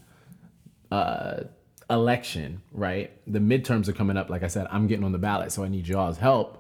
uh, 0.90 1.44
election, 1.88 2.62
right? 2.73 3.11
The 3.26 3.38
midterms 3.38 3.88
are 3.88 3.92
coming 3.92 4.16
up. 4.16 4.30
Like 4.30 4.42
I 4.42 4.49
said, 4.49 4.66
I'm 4.71 4.87
getting 4.87 5.04
on 5.04 5.12
the 5.12 5.18
ballot, 5.18 5.52
so 5.52 5.64
I 5.64 5.68
need 5.68 5.87
y'all's 5.87 6.18
help. 6.18 6.59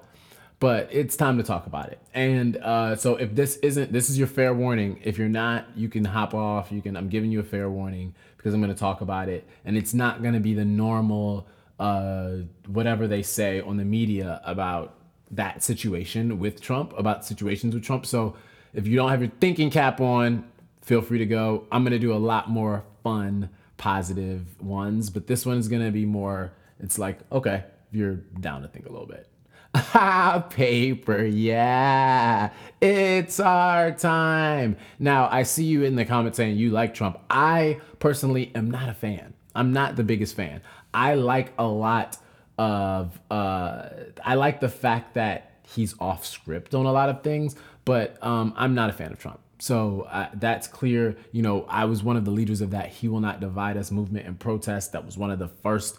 But 0.60 0.88
it's 0.92 1.16
time 1.16 1.38
to 1.38 1.42
talk 1.42 1.66
about 1.66 1.88
it. 1.88 1.98
And 2.14 2.56
uh, 2.58 2.94
so 2.94 3.16
if 3.16 3.34
this 3.34 3.56
isn't, 3.56 3.92
this 3.92 4.08
is 4.08 4.16
your 4.16 4.28
fair 4.28 4.54
warning. 4.54 5.00
If 5.02 5.18
you're 5.18 5.28
not, 5.28 5.66
you 5.74 5.88
can 5.88 6.04
hop 6.04 6.34
off. 6.34 6.70
You 6.70 6.80
can. 6.80 6.96
I'm 6.96 7.08
giving 7.08 7.32
you 7.32 7.40
a 7.40 7.44
fair 7.44 7.68
warning 7.68 8.14
because 8.42 8.54
I'm 8.54 8.60
going 8.60 8.74
to 8.74 8.78
talk 8.78 9.02
about 9.02 9.28
it, 9.28 9.46
and 9.64 9.76
it's 9.76 9.94
not 9.94 10.20
going 10.20 10.34
to 10.34 10.40
be 10.40 10.52
the 10.52 10.64
normal 10.64 11.46
uh, 11.78 12.38
whatever 12.66 13.06
they 13.06 13.22
say 13.22 13.60
on 13.60 13.76
the 13.76 13.84
media 13.84 14.40
about 14.44 14.94
that 15.30 15.62
situation 15.62 16.38
with 16.38 16.60
Trump, 16.60 16.92
about 16.96 17.24
situations 17.24 17.74
with 17.74 17.84
Trump. 17.84 18.04
So 18.04 18.36
if 18.74 18.86
you 18.86 18.96
don't 18.96 19.10
have 19.10 19.20
your 19.20 19.32
thinking 19.40 19.70
cap 19.70 20.00
on, 20.00 20.44
feel 20.82 21.02
free 21.02 21.18
to 21.18 21.26
go. 21.26 21.66
I'm 21.72 21.84
gonna 21.84 21.98
do 21.98 22.12
a 22.12 22.18
lot 22.18 22.50
more 22.50 22.84
fun, 23.02 23.50
positive 23.76 24.60
ones, 24.60 25.10
but 25.10 25.26
this 25.26 25.46
one 25.46 25.58
is 25.58 25.68
gonna 25.68 25.90
be 25.90 26.04
more. 26.04 26.52
It's 26.80 26.98
like 26.98 27.20
okay, 27.30 27.64
you're 27.90 28.16
down 28.40 28.62
to 28.62 28.68
think 28.68 28.86
a 28.86 28.92
little 28.92 29.06
bit. 29.06 29.28
Ah, 29.74 30.44
paper, 30.50 31.24
yeah, 31.24 32.50
it's 32.80 33.40
our 33.40 33.90
time. 33.92 34.76
Now, 34.98 35.28
I 35.30 35.44
see 35.44 35.64
you 35.64 35.84
in 35.84 35.96
the 35.96 36.04
comments 36.04 36.36
saying 36.36 36.56
you 36.56 36.70
like 36.70 36.92
Trump. 36.94 37.18
I 37.30 37.80
personally 37.98 38.52
am 38.54 38.70
not 38.70 38.88
a 38.88 38.94
fan. 38.94 39.32
I'm 39.54 39.72
not 39.72 39.96
the 39.96 40.04
biggest 40.04 40.36
fan. 40.36 40.60
I 40.92 41.14
like 41.14 41.52
a 41.58 41.66
lot 41.66 42.18
of 42.58 43.18
uh, 43.30 43.88
I 44.22 44.34
like 44.34 44.60
the 44.60 44.68
fact 44.68 45.14
that 45.14 45.60
he's 45.62 45.94
off 46.00 46.26
script 46.26 46.74
on 46.74 46.84
a 46.84 46.92
lot 46.92 47.08
of 47.08 47.22
things, 47.22 47.56
but 47.86 48.22
um, 48.22 48.52
I'm 48.56 48.74
not 48.74 48.90
a 48.90 48.92
fan 48.92 49.10
of 49.10 49.18
Trump. 49.18 49.40
so 49.58 50.02
uh, 50.10 50.28
that's 50.34 50.66
clear. 50.66 51.16
You 51.32 51.40
know, 51.42 51.64
I 51.68 51.86
was 51.86 52.02
one 52.02 52.16
of 52.18 52.24
the 52.26 52.30
leaders 52.30 52.60
of 52.60 52.70
that 52.72 52.88
He 52.88 53.08
Will 53.08 53.20
Not 53.20 53.40
Divide 53.40 53.78
Us 53.78 53.90
movement 53.90 54.26
and 54.26 54.38
protest. 54.38 54.92
That 54.92 55.06
was 55.06 55.16
one 55.16 55.30
of 55.30 55.38
the 55.38 55.48
first 55.48 55.98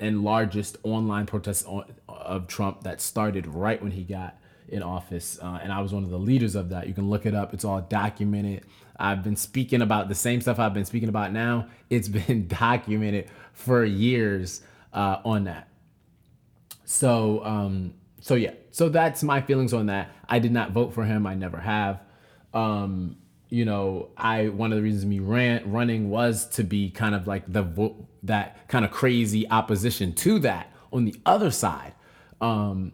and 0.00 0.22
largest 0.22 0.76
online 0.82 1.26
protest 1.26 1.66
of 2.08 2.46
Trump 2.46 2.82
that 2.84 3.00
started 3.00 3.46
right 3.46 3.82
when 3.82 3.92
he 3.92 4.02
got 4.04 4.38
in 4.68 4.82
office. 4.82 5.38
Uh, 5.40 5.58
and 5.62 5.72
I 5.72 5.80
was 5.80 5.92
one 5.92 6.04
of 6.04 6.10
the 6.10 6.18
leaders 6.18 6.54
of 6.54 6.70
that. 6.70 6.86
You 6.88 6.94
can 6.94 7.08
look 7.08 7.26
it 7.26 7.34
up, 7.34 7.54
it's 7.54 7.64
all 7.64 7.80
documented. 7.80 8.64
I've 8.98 9.22
been 9.22 9.36
speaking 9.36 9.82
about 9.82 10.08
the 10.08 10.14
same 10.14 10.40
stuff 10.40 10.58
I've 10.58 10.74
been 10.74 10.84
speaking 10.84 11.08
about 11.08 11.32
now. 11.32 11.68
It's 11.88 12.08
been 12.08 12.48
documented 12.60 13.28
for 13.52 13.84
years 13.84 14.60
uh, 14.92 15.18
on 15.24 15.44
that. 15.44 15.68
So, 16.84 17.44
um, 17.44 17.94
so 18.20 18.34
yeah, 18.34 18.54
so 18.72 18.88
that's 18.88 19.22
my 19.22 19.40
feelings 19.40 19.72
on 19.72 19.86
that. 19.86 20.10
I 20.28 20.40
did 20.40 20.50
not 20.50 20.72
vote 20.72 20.92
for 20.92 21.04
him. 21.04 21.28
I 21.28 21.34
never 21.34 21.58
have. 21.58 22.00
Um, 22.52 23.18
you 23.48 23.64
know, 23.64 24.10
I 24.16 24.48
one 24.48 24.72
of 24.72 24.76
the 24.76 24.82
reasons 24.82 25.06
me 25.06 25.20
ran 25.20 25.70
running 25.70 26.10
was 26.10 26.46
to 26.50 26.64
be 26.64 26.90
kind 26.90 27.14
of 27.14 27.26
like 27.26 27.44
the 27.50 27.94
that 28.24 28.68
kind 28.68 28.84
of 28.84 28.90
crazy 28.90 29.48
opposition 29.48 30.12
to 30.14 30.38
that 30.40 30.72
on 30.92 31.04
the 31.04 31.14
other 31.24 31.50
side. 31.50 31.94
Um, 32.40 32.92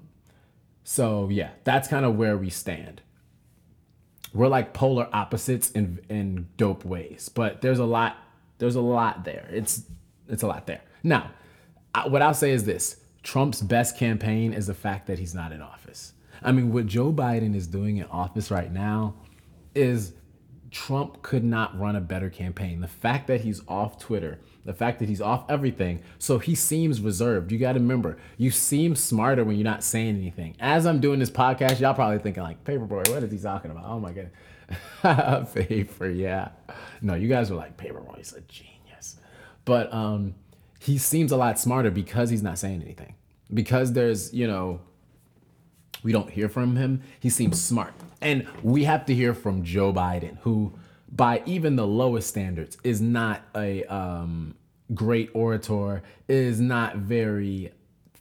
so 0.84 1.28
yeah, 1.30 1.50
that's 1.64 1.88
kind 1.88 2.04
of 2.04 2.16
where 2.16 2.36
we 2.36 2.50
stand. 2.50 3.02
We're 4.34 4.48
like 4.48 4.72
polar 4.72 5.08
opposites 5.12 5.70
in 5.70 6.00
in 6.08 6.48
dope 6.56 6.84
ways, 6.84 7.28
but 7.28 7.62
there's 7.62 7.78
a 7.78 7.84
lot 7.84 8.16
there's 8.58 8.76
a 8.76 8.80
lot 8.80 9.24
there. 9.24 9.48
It's 9.50 9.82
it's 10.28 10.42
a 10.42 10.46
lot 10.46 10.66
there. 10.66 10.82
Now, 11.02 11.30
what 12.06 12.22
I'll 12.22 12.34
say 12.34 12.52
is 12.52 12.64
this: 12.64 12.96
Trump's 13.22 13.62
best 13.62 13.96
campaign 13.96 14.52
is 14.52 14.66
the 14.66 14.74
fact 14.74 15.06
that 15.06 15.18
he's 15.18 15.34
not 15.34 15.52
in 15.52 15.62
office. 15.62 16.12
I 16.42 16.52
mean, 16.52 16.72
what 16.72 16.86
Joe 16.86 17.12
Biden 17.12 17.54
is 17.54 17.66
doing 17.66 17.98
in 17.98 18.04
office 18.04 18.50
right 18.50 18.72
now 18.72 19.14
is 19.74 20.12
Trump 20.72 21.20
could 21.20 21.44
not 21.44 21.78
run 21.78 21.94
a 21.94 22.00
better 22.00 22.30
campaign. 22.30 22.80
The 22.80 22.88
fact 22.88 23.26
that 23.26 23.42
he's 23.42 23.60
off 23.68 23.98
Twitter, 23.98 24.40
the 24.64 24.72
fact 24.72 25.00
that 25.00 25.08
he's 25.08 25.20
off 25.20 25.44
everything, 25.50 26.00
so 26.18 26.38
he 26.38 26.54
seems 26.54 27.00
reserved. 27.00 27.52
You 27.52 27.58
got 27.58 27.74
to 27.74 27.78
remember, 27.78 28.16
you 28.38 28.50
seem 28.50 28.96
smarter 28.96 29.44
when 29.44 29.56
you're 29.56 29.64
not 29.64 29.84
saying 29.84 30.16
anything. 30.16 30.56
As 30.58 30.86
I'm 30.86 30.98
doing 30.98 31.20
this 31.20 31.30
podcast, 31.30 31.78
y'all 31.78 31.92
probably 31.92 32.18
thinking 32.20 32.42
like, 32.42 32.64
Paperboy, 32.64 33.10
what 33.10 33.22
is 33.22 33.30
he 33.30 33.38
talking 33.38 33.70
about? 33.70 33.84
Oh 33.84 34.00
my 34.00 34.12
god, 35.02 35.52
paper, 35.54 36.08
yeah. 36.08 36.48
No, 37.02 37.14
you 37.14 37.28
guys 37.28 37.50
are 37.50 37.54
like, 37.54 37.76
Paperboy's 37.76 38.32
a 38.32 38.40
genius, 38.40 39.16
but 39.66 39.92
um, 39.92 40.34
he 40.80 40.96
seems 40.96 41.32
a 41.32 41.36
lot 41.36 41.58
smarter 41.58 41.90
because 41.90 42.30
he's 42.30 42.42
not 42.42 42.58
saying 42.58 42.82
anything. 42.82 43.14
Because 43.52 43.92
there's, 43.92 44.32
you 44.32 44.46
know, 44.46 44.80
we 46.02 46.12
don't 46.12 46.30
hear 46.30 46.48
from 46.48 46.76
him. 46.76 47.02
He 47.20 47.30
seems 47.30 47.62
smart. 47.62 47.94
And 48.20 48.46
we 48.62 48.84
have 48.84 49.06
to 49.06 49.14
hear 49.14 49.34
from 49.34 49.64
Joe 49.64 49.92
Biden, 49.92 50.38
who, 50.38 50.72
by 51.10 51.42
even 51.46 51.76
the 51.76 51.86
lowest 51.86 52.28
standards, 52.28 52.76
is 52.84 53.00
not 53.00 53.42
a 53.54 53.84
um, 53.84 54.54
great 54.94 55.30
orator, 55.34 56.02
is 56.28 56.60
not 56.60 56.96
very, 56.96 57.72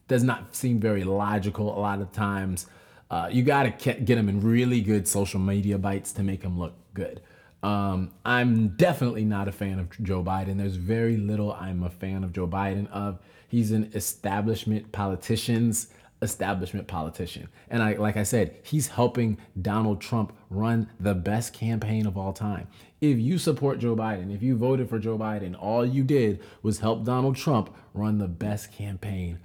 does 0.07 0.23
not 0.23 0.55
seem 0.55 0.79
very 0.79 1.03
logical 1.03 1.77
a 1.77 1.79
lot 1.79 2.01
of 2.01 2.11
times. 2.11 2.67
Uh, 3.09 3.27
you 3.31 3.43
got 3.43 3.63
to 3.63 3.93
get 3.93 4.17
him 4.17 4.29
in 4.29 4.41
really 4.41 4.81
good 4.81 5.07
social 5.07 5.39
media 5.39 5.77
bites 5.77 6.13
to 6.13 6.23
make 6.23 6.41
him 6.43 6.57
look 6.57 6.73
good. 6.93 7.21
Um, 7.63 8.11
I'm 8.25 8.69
definitely 8.69 9.25
not 9.25 9.47
a 9.47 9.51
fan 9.51 9.77
of 9.77 9.89
Joe 10.01 10.23
Biden. 10.23 10.57
There's 10.57 10.77
very 10.77 11.17
little 11.17 11.53
I'm 11.53 11.83
a 11.83 11.89
fan 11.89 12.23
of 12.23 12.33
Joe 12.33 12.47
Biden 12.47 12.89
of. 12.89 13.19
He's 13.47 13.71
an 13.71 13.91
establishment 13.93 14.93
politician's 14.93 15.89
establishment 16.21 16.87
politician. 16.87 17.49
And 17.69 17.81
I 17.81 17.93
like 17.93 18.17
I 18.17 18.23
said, 18.23 18.55
he's 18.63 18.87
helping 18.87 19.37
Donald 19.59 20.01
Trump 20.01 20.33
run 20.49 20.89
the 20.99 21.15
best 21.15 21.53
campaign 21.53 22.05
of 22.05 22.17
all 22.17 22.33
time. 22.33 22.67
If 22.99 23.17
you 23.17 23.37
support 23.37 23.79
Joe 23.79 23.95
Biden, 23.95 24.33
if 24.33 24.43
you 24.43 24.55
voted 24.55 24.89
for 24.89 24.99
Joe 24.99 25.17
Biden, 25.17 25.55
all 25.59 25.85
you 25.85 26.03
did 26.03 26.41
was 26.61 26.79
help 26.79 27.03
Donald 27.03 27.35
Trump 27.35 27.75
run 27.93 28.19
the 28.19 28.27
best 28.27 28.71
campaign 28.71 29.39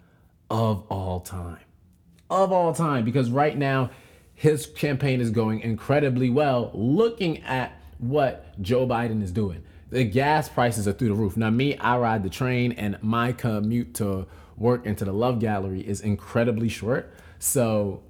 of 0.50 0.84
all 0.90 1.20
time. 1.20 1.60
Of 2.28 2.52
all 2.52 2.74
time 2.74 3.04
because 3.04 3.30
right 3.30 3.56
now 3.56 3.90
his 4.34 4.66
campaign 4.66 5.20
is 5.20 5.30
going 5.30 5.60
incredibly 5.60 6.28
well 6.28 6.70
looking 6.74 7.42
at 7.44 7.80
what 7.98 8.60
Joe 8.60 8.86
Biden 8.86 9.22
is 9.22 9.32
doing. 9.32 9.64
The 9.88 10.04
gas 10.04 10.48
prices 10.48 10.86
are 10.86 10.92
through 10.92 11.08
the 11.08 11.14
roof. 11.14 11.36
Now 11.36 11.48
me, 11.48 11.76
I 11.78 11.96
ride 11.96 12.22
the 12.22 12.28
train 12.28 12.72
and 12.72 12.98
my 13.02 13.32
commute 13.32 13.94
to 13.94 14.26
work 14.56 14.86
into 14.86 15.04
the 15.04 15.12
Love 15.12 15.40
Gallery 15.40 15.80
is 15.80 16.00
incredibly 16.00 16.68
short. 16.68 17.12
So 17.38 18.02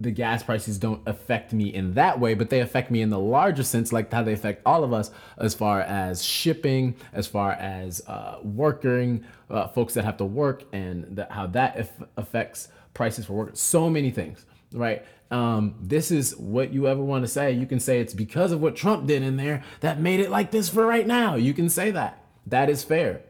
the 0.00 0.10
gas 0.10 0.42
prices 0.42 0.78
don't 0.78 1.00
affect 1.06 1.52
me 1.52 1.72
in 1.72 1.94
that 1.94 2.18
way, 2.18 2.34
but 2.34 2.50
they 2.50 2.60
affect 2.60 2.90
me 2.90 3.00
in 3.00 3.10
the 3.10 3.18
larger 3.18 3.62
sense, 3.62 3.92
like 3.92 4.12
how 4.12 4.22
they 4.22 4.32
affect 4.32 4.62
all 4.66 4.84
of 4.84 4.92
us, 4.92 5.10
as 5.38 5.54
far 5.54 5.80
as 5.80 6.22
shipping, 6.22 6.96
as 7.12 7.26
far 7.26 7.52
as 7.52 8.02
uh, 8.06 8.38
working, 8.42 9.24
uh, 9.50 9.68
folks 9.68 9.94
that 9.94 10.04
have 10.04 10.16
to 10.16 10.24
work, 10.24 10.64
and 10.72 11.16
that, 11.16 11.30
how 11.30 11.46
that 11.46 11.90
affects 12.16 12.68
prices 12.92 13.26
for 13.26 13.34
work. 13.34 13.50
So 13.54 13.88
many 13.88 14.10
things, 14.10 14.44
right? 14.72 15.04
Um, 15.30 15.76
this 15.80 16.10
is 16.10 16.36
what 16.36 16.72
you 16.72 16.86
ever 16.86 17.02
want 17.02 17.24
to 17.24 17.28
say. 17.28 17.52
You 17.52 17.66
can 17.66 17.80
say 17.80 18.00
it's 18.00 18.14
because 18.14 18.52
of 18.52 18.60
what 18.60 18.76
Trump 18.76 19.06
did 19.06 19.22
in 19.22 19.36
there 19.36 19.62
that 19.80 20.00
made 20.00 20.20
it 20.20 20.30
like 20.30 20.50
this 20.50 20.68
for 20.68 20.86
right 20.86 21.06
now. 21.06 21.36
You 21.36 21.54
can 21.54 21.68
say 21.68 21.90
that. 21.92 22.22
That 22.46 22.68
is 22.68 22.84
fair. 22.84 23.22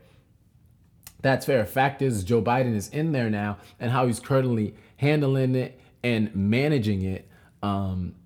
That's 1.25 1.47
fair. 1.47 1.65
Fact 1.65 2.03
is, 2.03 2.23
Joe 2.23 2.43
Biden 2.43 2.77
is 2.77 2.91
in 2.91 3.13
there 3.13 3.31
now, 3.31 3.57
and 3.81 3.91
how 3.91 4.07
he's 4.07 4.21
currently 4.21 4.75
handling 4.99 5.55
it 5.55 5.81
and 6.03 6.31
managing 6.37 7.01
it. 7.01 7.27
Um, 7.63 8.17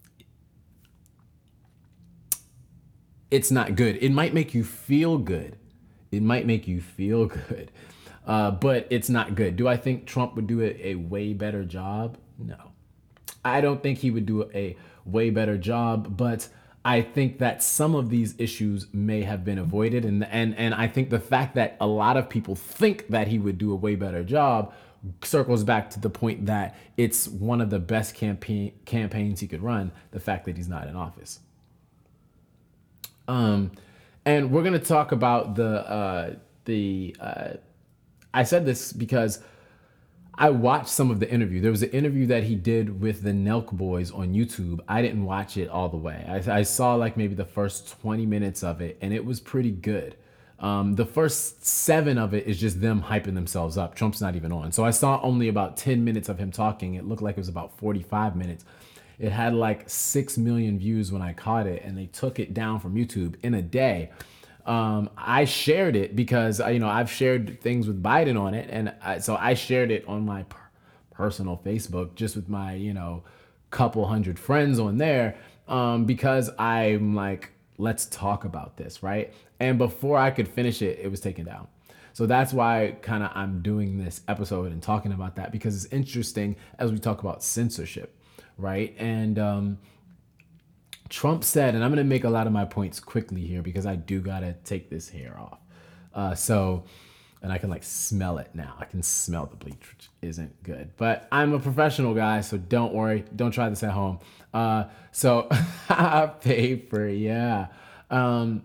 it's 3.31 3.53
not 3.53 3.77
good. 3.77 3.99
It 4.03 4.11
might 4.11 4.35
make 4.35 4.53
you 4.53 4.65
feel 4.65 5.17
good. 5.17 5.57
It 6.11 6.25
might 6.25 6.45
make 6.45 6.67
you 6.67 6.81
feel 6.81 7.27
good, 7.49 7.71
uh, 8.27 8.51
but 8.51 8.89
it's 8.91 9.09
not 9.09 9.37
good. 9.37 9.55
Do 9.55 9.69
I 9.69 9.77
think 9.77 10.05
Trump 10.05 10.35
would 10.35 10.49
do 10.49 10.61
a, 10.61 10.89
a 10.89 10.95
way 10.97 11.35
better 11.35 11.65
job? 11.65 12.19
No. 12.37 12.73
I 13.45 13.61
don't 13.61 13.81
think 13.81 14.01
he 14.01 14.11
would 14.11 14.27
do 14.27 14.51
a 14.53 14.77
way 15.05 15.31
better 15.31 15.57
job, 15.57 16.17
but 16.17 16.49
I 16.89 17.03
think 17.03 17.37
that 17.41 17.63
some 17.63 17.95
of 17.95 18.09
these 18.09 18.35
issues 18.39 18.87
may 18.95 19.21
have 19.21 19.45
been 19.45 19.59
avoided, 19.59 20.07
and 20.07 20.25
and 20.25 20.57
and 20.57 20.75
I 20.75 20.89
think 20.89 21.11
the 21.11 21.21
fact 21.21 21.55
that 21.57 21.77
a 21.83 21.87
lot 21.87 22.17
of 22.17 22.31
people 22.31 22.55
think 22.55 23.09
that 23.09 23.29
he 23.29 23.39
would 23.39 23.59
do 23.59 23.73
a 23.73 23.77
way 23.77 23.95
better 23.95 24.25
job 24.25 24.73
circles 25.23 25.65
back 25.65 25.91
to 25.91 26.01
the 26.01 26.09
point 26.09 26.47
that 26.47 26.75
it's 26.97 27.29
one 27.29 27.61
of 27.61 27.69
the 27.69 27.79
best 27.79 28.15
campaign 28.15 28.73
campaigns 28.87 29.41
he 29.41 29.47
could 29.47 29.63
run. 29.63 29.93
The 30.13 30.21
fact 30.21 30.47
that 30.47 30.57
he's 30.57 30.67
not 30.67 30.87
in 30.87 30.97
office. 30.97 31.41
Um, 33.29 33.73
and 34.25 34.51
we're 34.51 34.63
gonna 34.63 34.79
talk 34.79 35.13
about 35.13 35.57
the 35.57 35.87
uh, 35.91 36.37
the. 36.65 37.15
Uh, 37.21 37.49
I 38.33 38.45
said 38.45 38.65
this 38.65 38.95
because 38.95 39.41
I 40.41 40.51
watched 40.51 40.91
some 40.91 41.11
of 41.11 41.19
the 41.19 41.29
interview. 41.29 41.61
There 41.61 41.73
was 41.73 41.83
an 41.83 41.91
interview 41.91 42.25
that 42.27 42.45
he 42.45 42.55
did 42.55 43.01
with 43.01 43.23
the 43.23 43.33
Nelk 43.33 43.73
Boys 43.73 44.13
on 44.13 44.35
YouTube. 44.35 44.79
I 44.87 45.03
didn't 45.03 45.25
watch 45.25 45.57
it 45.57 45.69
all 45.69 45.89
the 45.89 45.97
way. 45.97 46.25
I, 46.29 46.59
I 46.59 46.63
saw 46.63 46.95
like 46.95 47.17
maybe 47.17 47.35
the 47.35 47.45
first 47.45 48.01
20 48.01 48.25
minutes 48.25 48.63
of 48.63 48.81
it, 48.81 48.99
and 49.01 49.13
it 49.13 49.25
was 49.25 49.41
pretty 49.41 49.73
good. 49.73 50.15
Um, 50.61 50.95
the 50.95 51.05
first 51.05 51.67
seven 51.67 52.19
of 52.19 52.35
it 52.35 52.47
is 52.47 52.61
just 52.61 52.81
them 52.81 53.03
hyping 53.03 53.35
themselves 53.35 53.77
up. 53.77 53.97
Trump's 53.97 54.21
not 54.21 54.37
even 54.37 54.53
on. 54.53 54.71
So 54.71 54.85
I 54.85 54.91
saw 54.91 55.21
only 55.23 55.49
about 55.49 55.77
10 55.77 56.05
minutes 56.05 56.29
of 56.29 56.39
him 56.39 56.53
talking. 56.53 56.95
It 56.95 57.05
looked 57.05 57.23
like 57.23 57.37
it 57.37 57.41
was 57.41 57.49
about 57.49 57.77
45 57.79 58.37
minutes. 58.37 58.65
It 59.19 59.33
had 59.33 59.55
like 59.55 59.91
6 59.91 60.39
million 60.39 60.79
views 60.79 61.11
when 61.11 61.21
I 61.21 61.33
caught 61.33 61.67
it, 61.67 61.83
and 61.83 61.99
they 61.99 62.07
took 62.07 62.39
it 62.39 62.55
down 62.55 62.79
from 62.79 62.95
YouTube 62.95 63.35
in 63.43 63.55
a 63.55 63.63
day 63.63 64.13
um, 64.69 65.09
I 65.17 65.47
shared 65.47 65.97
it 65.97 66.15
because 66.15 66.61
you 66.61 66.79
know 66.79 66.89
I've 66.89 67.11
shared 67.11 67.61
things 67.63 67.87
with 67.89 68.03
Biden 68.03 68.39
on 68.41 68.53
it, 68.53 68.69
and 68.71 68.95
I, 69.03 69.19
so 69.19 69.35
I 69.35 69.55
shared 69.55 69.91
it 69.91 70.07
on 70.07 70.27
my 70.27 70.43
per- 70.45 70.59
personal 71.11 71.61
Facebook 71.65 72.15
just 72.15 72.37
with 72.37 72.49
my 72.49 72.75
you 72.75 72.93
know 72.93 73.25
couple 73.71 74.07
hundred 74.07 74.39
friends 74.39 74.79
on 74.79 74.99
there 74.99 75.37
um, 75.69 76.05
because 76.05 76.51
I'm 76.59 77.15
like, 77.15 77.51
let's 77.79 78.07
talk 78.07 78.45
about 78.45 78.77
this, 78.77 79.03
right? 79.03 79.33
And 79.61 79.79
before 79.79 80.19
I 80.19 80.31
could 80.31 80.49
finish 80.49 80.83
it, 80.83 80.99
it 81.01 81.11
was 81.11 81.21
taken 81.21 81.45
down. 81.45 81.69
So 82.13 82.27
that's 82.27 82.53
why 82.53 82.97
kind 83.03 83.23
of 83.23 83.31
I'm 83.35 83.63
doing 83.63 84.03
this 84.03 84.23
episode 84.29 84.73
and 84.73 84.83
talking 84.83 85.13
about 85.13 85.37
that 85.37 85.53
because 85.53 85.85
it's 85.85 85.93
interesting 85.93 86.57
as 86.79 86.91
we 86.91 86.99
talk 86.99 87.21
about 87.21 87.43
censorship, 87.43 88.15
right? 88.57 88.95
And 88.99 89.39
um, 89.39 89.79
Trump 91.09 91.45
said, 91.45 91.75
and 91.75 91.83
I'm 91.83 91.91
going 91.91 91.99
to 91.99 92.05
make 92.05 92.25
a 92.25 92.31
lot 92.31 92.47
of 92.47 92.53
my 92.53 92.65
points 92.65 93.01
quickly 93.01 93.43
here 93.43 93.63
because 93.63 93.87
I 93.87 93.97
do 93.97 94.21
got 94.21 94.41
to 94.41 94.53
take 94.65 94.91
this 94.91 95.09
hair 95.09 95.39
off. 95.39 95.59
Uh, 96.15 96.35
so, 96.35 96.85
and 97.43 97.53
I 97.53 97.59
can 97.59 97.71
like 97.71 97.85
smell 97.85 98.39
it 98.39 98.51
now. 98.55 98.75
I 98.79 98.85
can 98.85 99.03
smell 99.03 99.47
the 99.47 99.57
bleach, 99.57 99.93
which 99.93 100.09
isn't 100.23 100.63
good. 100.63 100.91
But 100.97 101.29
I'm 101.33 101.53
a 101.55 101.59
professional 101.59 102.15
guy, 102.15 102.41
so 102.41 102.59
don't 102.59 102.93
worry. 102.93 103.25
Don't 103.35 103.53
try 103.53 103.69
this 103.69 103.83
at 103.83 103.93
home. 103.93 104.19
Uh, 104.53 104.85
so, 105.13 105.49
paper, 106.41 107.07
yeah. 107.07 107.69
Um, 108.11 108.63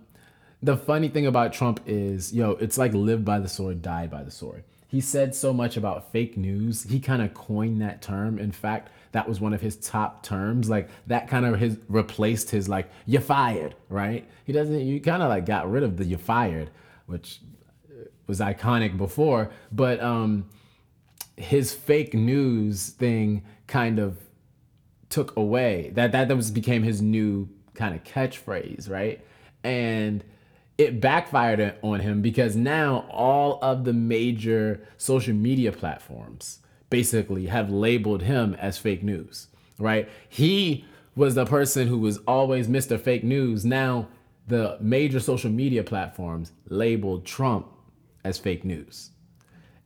the 0.62 0.77
funny 0.77 1.09
thing 1.09 1.27
about 1.27 1.53
Trump 1.53 1.81
is, 1.85 2.33
yo, 2.33 2.51
it's 2.51 2.77
like 2.77 2.93
live 2.93 3.23
by 3.23 3.39
the 3.39 3.50
sword, 3.50 3.81
die 3.81 4.07
by 4.07 4.23
the 4.23 4.31
sword. 4.31 4.63
He 4.88 5.01
said 5.01 5.33
so 5.33 5.53
much 5.53 5.75
about 5.75 6.12
fake 6.12 6.38
news. 6.38 6.83
He 6.83 7.00
kind 7.00 7.21
of 7.21 7.33
coined 7.33 7.81
that 7.81 8.01
term. 8.01 8.38
In 8.38 8.51
fact, 8.51 8.91
that 9.13 9.29
was 9.29 9.39
one 9.39 9.53
of 9.53 9.62
his 9.62 9.77
top 9.77 10.24
terms. 10.24 10.70
Like 10.70 10.89
that 11.08 11.27
kind 11.27 11.46
of 11.46 11.60
his 11.60 11.77
replaced 11.88 12.51
his 12.51 12.67
like 12.67 12.89
you 13.05 13.20
fired, 13.20 13.75
right? 13.88 14.27
He 14.43 14.51
doesn't. 14.51 14.82
You 14.82 15.00
kind 15.00 15.24
of 15.24 15.29
like 15.29 15.46
got 15.46 15.72
rid 15.72 15.84
of 15.84 15.98
the 15.98 16.03
you 16.03 16.17
fired, 16.17 16.70
which 17.05 17.39
was 18.27 18.39
iconic 18.39 18.98
before, 18.98 19.51
but 19.72 20.01
um, 20.01 20.50
his 21.38 21.74
fake 21.74 22.13
news 22.13 22.89
thing 22.89 23.43
kind 23.67 24.00
of 24.00 24.17
took 25.10 25.36
away 25.36 25.91
that 25.93 26.12
that 26.12 26.27
that 26.27 26.36
was 26.36 26.50
became 26.50 26.82
his 26.84 27.01
new 27.01 27.48
kind 27.75 27.96
of 27.96 28.03
catchphrase, 28.03 28.89
right? 28.89 29.24
And 29.63 30.24
it 30.77 31.00
backfired 31.00 31.75
on 31.84 32.00
him 32.00 32.24
because 32.24 32.55
now 32.55 33.05
all 33.12 33.60
of 33.62 33.84
the 33.84 33.93
major 33.93 34.88
social 34.98 35.36
media 35.36 35.72
platforms 35.72 36.60
basically 36.93 37.47
have 37.47 37.71
labeled 37.71 38.21
him 38.21 38.55
as 38.59 38.77
fake 38.77 39.01
news, 39.01 39.47
right? 39.79 40.07
He 40.29 40.85
was 41.15 41.33
the 41.33 41.43
person 41.43 41.88
who 41.88 41.97
was 41.97 42.19
always 42.27 42.67
Mr. 42.67 43.01
Fake 43.01 43.23
News. 43.23 43.65
Now 43.65 44.09
the 44.47 44.77
major 44.79 45.19
social 45.19 45.50
media 45.50 45.83
platforms 45.83 46.51
labeled 46.69 47.25
Trump 47.25 47.65
as 48.23 48.38
fake 48.38 48.63
news 48.63 49.09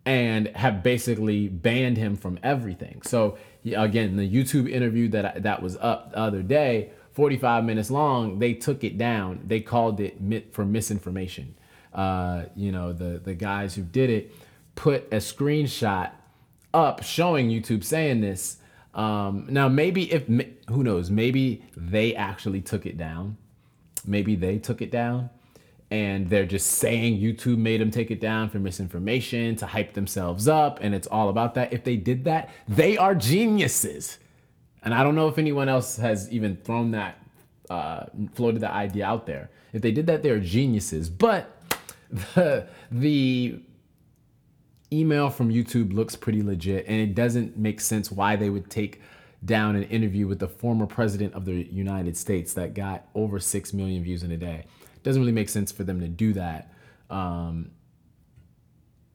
and 0.06 0.50
have 0.50 0.84
basically 0.84 1.48
banned 1.48 1.96
him 1.96 2.18
from 2.18 2.40
everything. 2.44 3.02
So 3.04 3.38
again, 3.64 4.18
the 4.18 4.30
YouTube 4.30 4.70
interview 4.70 5.08
that 5.08 5.44
that 5.44 5.62
was 5.64 5.78
up 5.78 6.12
the 6.12 6.18
other 6.18 6.42
day, 6.42 6.92
45 7.14 7.64
minutes 7.64 7.90
long, 7.90 8.40
they 8.40 8.54
took 8.54 8.84
it 8.84 8.98
down. 8.98 9.44
They 9.48 9.62
called 9.62 10.02
it 10.02 10.54
for 10.54 10.66
misinformation. 10.66 11.56
Uh, 11.94 12.48
you 12.54 12.74
know, 12.74 12.92
the 12.92 13.22
the 13.24 13.34
guys 13.34 13.76
who 13.76 13.84
did 13.84 14.10
it 14.10 14.36
put 14.76 15.06
a 15.14 15.18
screenshot 15.18 16.12
up 16.78 17.04
showing 17.04 17.50
YouTube 17.50 17.84
saying 17.84 18.22
this. 18.22 18.58
Um, 18.94 19.46
now 19.50 19.68
maybe 19.68 20.12
if 20.12 20.28
who 20.70 20.84
knows, 20.84 21.10
maybe 21.10 21.64
they 21.76 22.16
actually 22.16 22.62
took 22.62 22.86
it 22.86 22.98
down. 22.98 23.38
Maybe 24.06 24.36
they 24.36 24.58
took 24.58 24.82
it 24.82 24.92
down 24.92 25.30
and 25.90 26.30
they're 26.30 26.46
just 26.46 26.68
saying 26.68 27.20
YouTube 27.20 27.58
made 27.58 27.80
them 27.80 27.92
take 27.92 28.12
it 28.12 28.20
down 28.20 28.50
for 28.50 28.60
misinformation 28.60 29.56
to 29.56 29.66
hype 29.66 29.94
themselves 29.94 30.48
up, 30.48 30.80
and 30.82 30.94
it's 30.94 31.08
all 31.08 31.30
about 31.30 31.56
that. 31.56 31.72
If 31.72 31.84
they 31.84 31.96
did 31.96 32.26
that, 32.26 32.50
they 32.68 32.98
are 32.98 33.16
geniuses. 33.16 34.20
And 34.84 34.94
I 34.94 35.04
don't 35.04 35.16
know 35.16 35.28
if 35.28 35.38
anyone 35.38 35.70
else 35.70 35.98
has 35.98 36.30
even 36.30 36.58
thrown 36.58 36.92
that, 36.92 37.18
uh, 37.70 38.06
floated 38.34 38.62
the 38.62 38.72
idea 38.72 39.06
out 39.06 39.26
there. 39.26 39.50
If 39.72 39.82
they 39.82 39.92
did 39.92 40.08
that, 40.08 40.24
they're 40.24 40.40
geniuses. 40.40 41.10
But 41.10 41.58
the, 42.36 42.68
the 42.92 43.60
email 44.92 45.30
from 45.30 45.50
YouTube 45.50 45.94
looks 45.94 46.16
pretty 46.16 46.42
legit, 46.42 46.86
and 46.88 47.00
it 47.00 47.16
doesn't 47.16 47.58
make 47.58 47.82
sense 47.82 48.12
why 48.12 48.36
they 48.36 48.50
would 48.50 48.70
take 48.70 49.02
down 49.46 49.76
an 49.76 49.84
interview 49.84 50.28
with 50.28 50.40
the 50.40 50.48
former 50.48 50.86
president 50.86 51.34
of 51.34 51.46
the 51.46 51.64
United 51.72 52.18
States 52.18 52.54
that 52.54 52.74
got 52.74 53.08
over 53.14 53.40
6 53.40 53.74
million 53.74 54.04
views 54.04 54.24
in 54.24 54.32
a 54.32 54.38
day 54.38 54.66
doesn't 55.08 55.22
really 55.22 55.32
make 55.32 55.50
sense 55.50 55.72
for 55.72 55.84
them 55.84 56.02
to 56.02 56.08
do 56.08 56.34
that. 56.34 56.74
Um, 57.10 57.72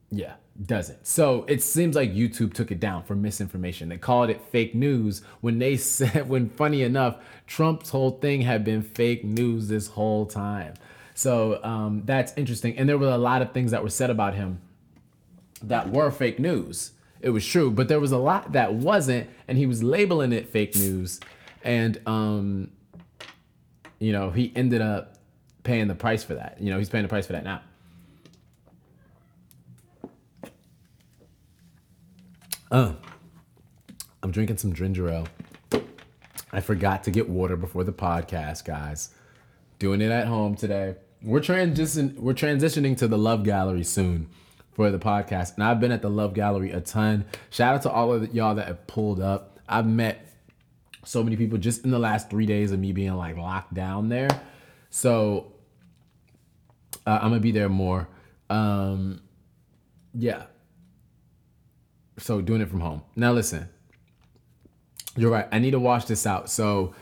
yeah, 0.09 0.33
doesn't. 0.65 1.05
So 1.05 1.45
it 1.47 1.61
seems 1.61 1.95
like 1.95 2.13
YouTube 2.13 2.53
took 2.53 2.71
it 2.71 2.79
down 2.79 3.03
for 3.03 3.15
misinformation. 3.15 3.89
They 3.89 3.97
called 3.97 4.29
it 4.29 4.41
fake 4.41 4.73
news 4.73 5.21
when 5.41 5.59
they 5.59 5.77
said, 5.77 6.27
when 6.27 6.49
funny 6.49 6.81
enough, 6.81 7.17
Trump's 7.47 7.89
whole 7.89 8.11
thing 8.11 8.41
had 8.41 8.63
been 8.63 8.81
fake 8.81 9.23
news 9.23 9.67
this 9.67 9.87
whole 9.87 10.25
time. 10.25 10.73
So 11.13 11.63
um, 11.63 12.01
that's 12.05 12.33
interesting. 12.35 12.77
And 12.77 12.89
there 12.89 12.97
were 12.97 13.09
a 13.09 13.17
lot 13.17 13.41
of 13.41 13.51
things 13.51 13.71
that 13.71 13.83
were 13.83 13.89
said 13.89 14.09
about 14.09 14.33
him 14.33 14.61
that 15.63 15.89
were 15.89 16.11
fake 16.11 16.39
news. 16.39 16.91
It 17.21 17.29
was 17.29 17.45
true, 17.45 17.71
but 17.71 17.87
there 17.87 17.99
was 17.99 18.11
a 18.11 18.17
lot 18.17 18.51
that 18.51 18.73
wasn't, 18.73 19.29
and 19.47 19.57
he 19.57 19.65
was 19.65 19.81
labeling 19.81 20.33
it 20.33 20.49
fake 20.49 20.75
news. 20.75 21.19
And, 21.63 21.99
um, 22.05 22.71
you 23.99 24.11
know, 24.11 24.29
he 24.29 24.51
ended 24.55 24.81
up 24.81 25.17
paying 25.63 25.87
the 25.87 25.95
price 25.95 26.23
for 26.23 26.35
that. 26.35 26.57
You 26.59 26.69
know, 26.69 26.77
he's 26.77 26.89
paying 26.89 27.03
the 27.03 27.09
price 27.09 27.25
for 27.25 27.33
that 27.33 27.45
now. 27.45 27.61
Uh, 32.69 32.93
I'm 34.21 34.31
drinking 34.31 34.57
some 34.57 34.73
ginger 34.73 35.07
ale. 35.07 35.27
I 36.51 36.59
forgot 36.59 37.03
to 37.05 37.11
get 37.11 37.29
water 37.29 37.55
before 37.55 37.83
the 37.83 37.93
podcast, 37.93 38.65
guys. 38.65 39.11
Doing 39.79 40.01
it 40.01 40.11
at 40.11 40.27
home 40.27 40.55
today. 40.55 40.95
We're 41.21 41.39
transition 41.39 42.15
we're 42.17 42.33
transitioning 42.33 42.97
to 42.97 43.07
the 43.07 43.17
Love 43.17 43.43
Gallery 43.43 43.83
soon 43.83 44.27
for 44.73 44.91
the 44.91 44.99
podcast. 44.99 45.55
And 45.55 45.63
I've 45.63 45.79
been 45.79 45.91
at 45.91 46.01
the 46.01 46.09
Love 46.09 46.33
Gallery 46.33 46.71
a 46.71 46.81
ton. 46.81 47.25
Shout 47.49 47.75
out 47.75 47.81
to 47.83 47.91
all 47.91 48.13
of 48.13 48.33
y'all 48.33 48.55
that 48.55 48.67
have 48.67 48.85
pulled 48.87 49.21
up. 49.21 49.59
I've 49.67 49.87
met 49.87 50.27
so 51.05 51.23
many 51.23 51.35
people 51.35 51.57
just 51.57 51.83
in 51.83 51.91
the 51.91 51.99
last 51.99 52.29
three 52.29 52.45
days 52.45 52.71
of 52.71 52.79
me 52.79 52.91
being 52.91 53.13
like 53.15 53.37
locked 53.37 53.73
down 53.73 54.09
there. 54.09 54.29
So 54.89 55.53
uh, 57.05 57.19
I'm 57.21 57.29
gonna 57.29 57.39
be 57.39 57.51
there 57.51 57.69
more. 57.69 58.07
Um, 58.49 59.21
yeah. 60.13 60.43
So 62.17 62.41
doing 62.41 62.61
it 62.61 62.69
from 62.69 62.79
home. 62.79 63.01
Now 63.15 63.33
listen. 63.33 63.69
You're 65.15 65.31
right. 65.31 65.47
I 65.51 65.59
need 65.59 65.71
to 65.71 65.79
wash 65.79 66.05
this 66.05 66.25
out. 66.25 66.49
So 66.49 66.95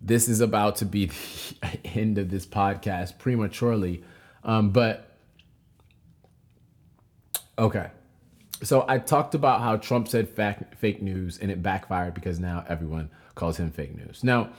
this 0.00 0.28
is 0.28 0.40
about 0.40 0.76
to 0.76 0.84
be 0.84 1.06
the 1.62 1.78
end 1.84 2.18
of 2.18 2.30
this 2.30 2.46
podcast 2.46 3.18
prematurely. 3.18 4.04
Um, 4.44 4.70
but 4.70 5.11
okay. 7.62 7.90
So 8.62 8.84
I 8.86 8.98
talked 8.98 9.34
about 9.34 9.60
how 9.60 9.76
Trump 9.76 10.06
said 10.08 10.28
fact, 10.28 10.76
fake 10.76 11.02
news 11.02 11.38
and 11.38 11.50
it 11.50 11.62
backfired 11.62 12.14
because 12.14 12.38
now 12.38 12.64
everyone 12.68 13.10
calls 13.34 13.56
him 13.56 13.70
fake 13.70 13.96
news. 13.96 14.22
Now, 14.22 14.50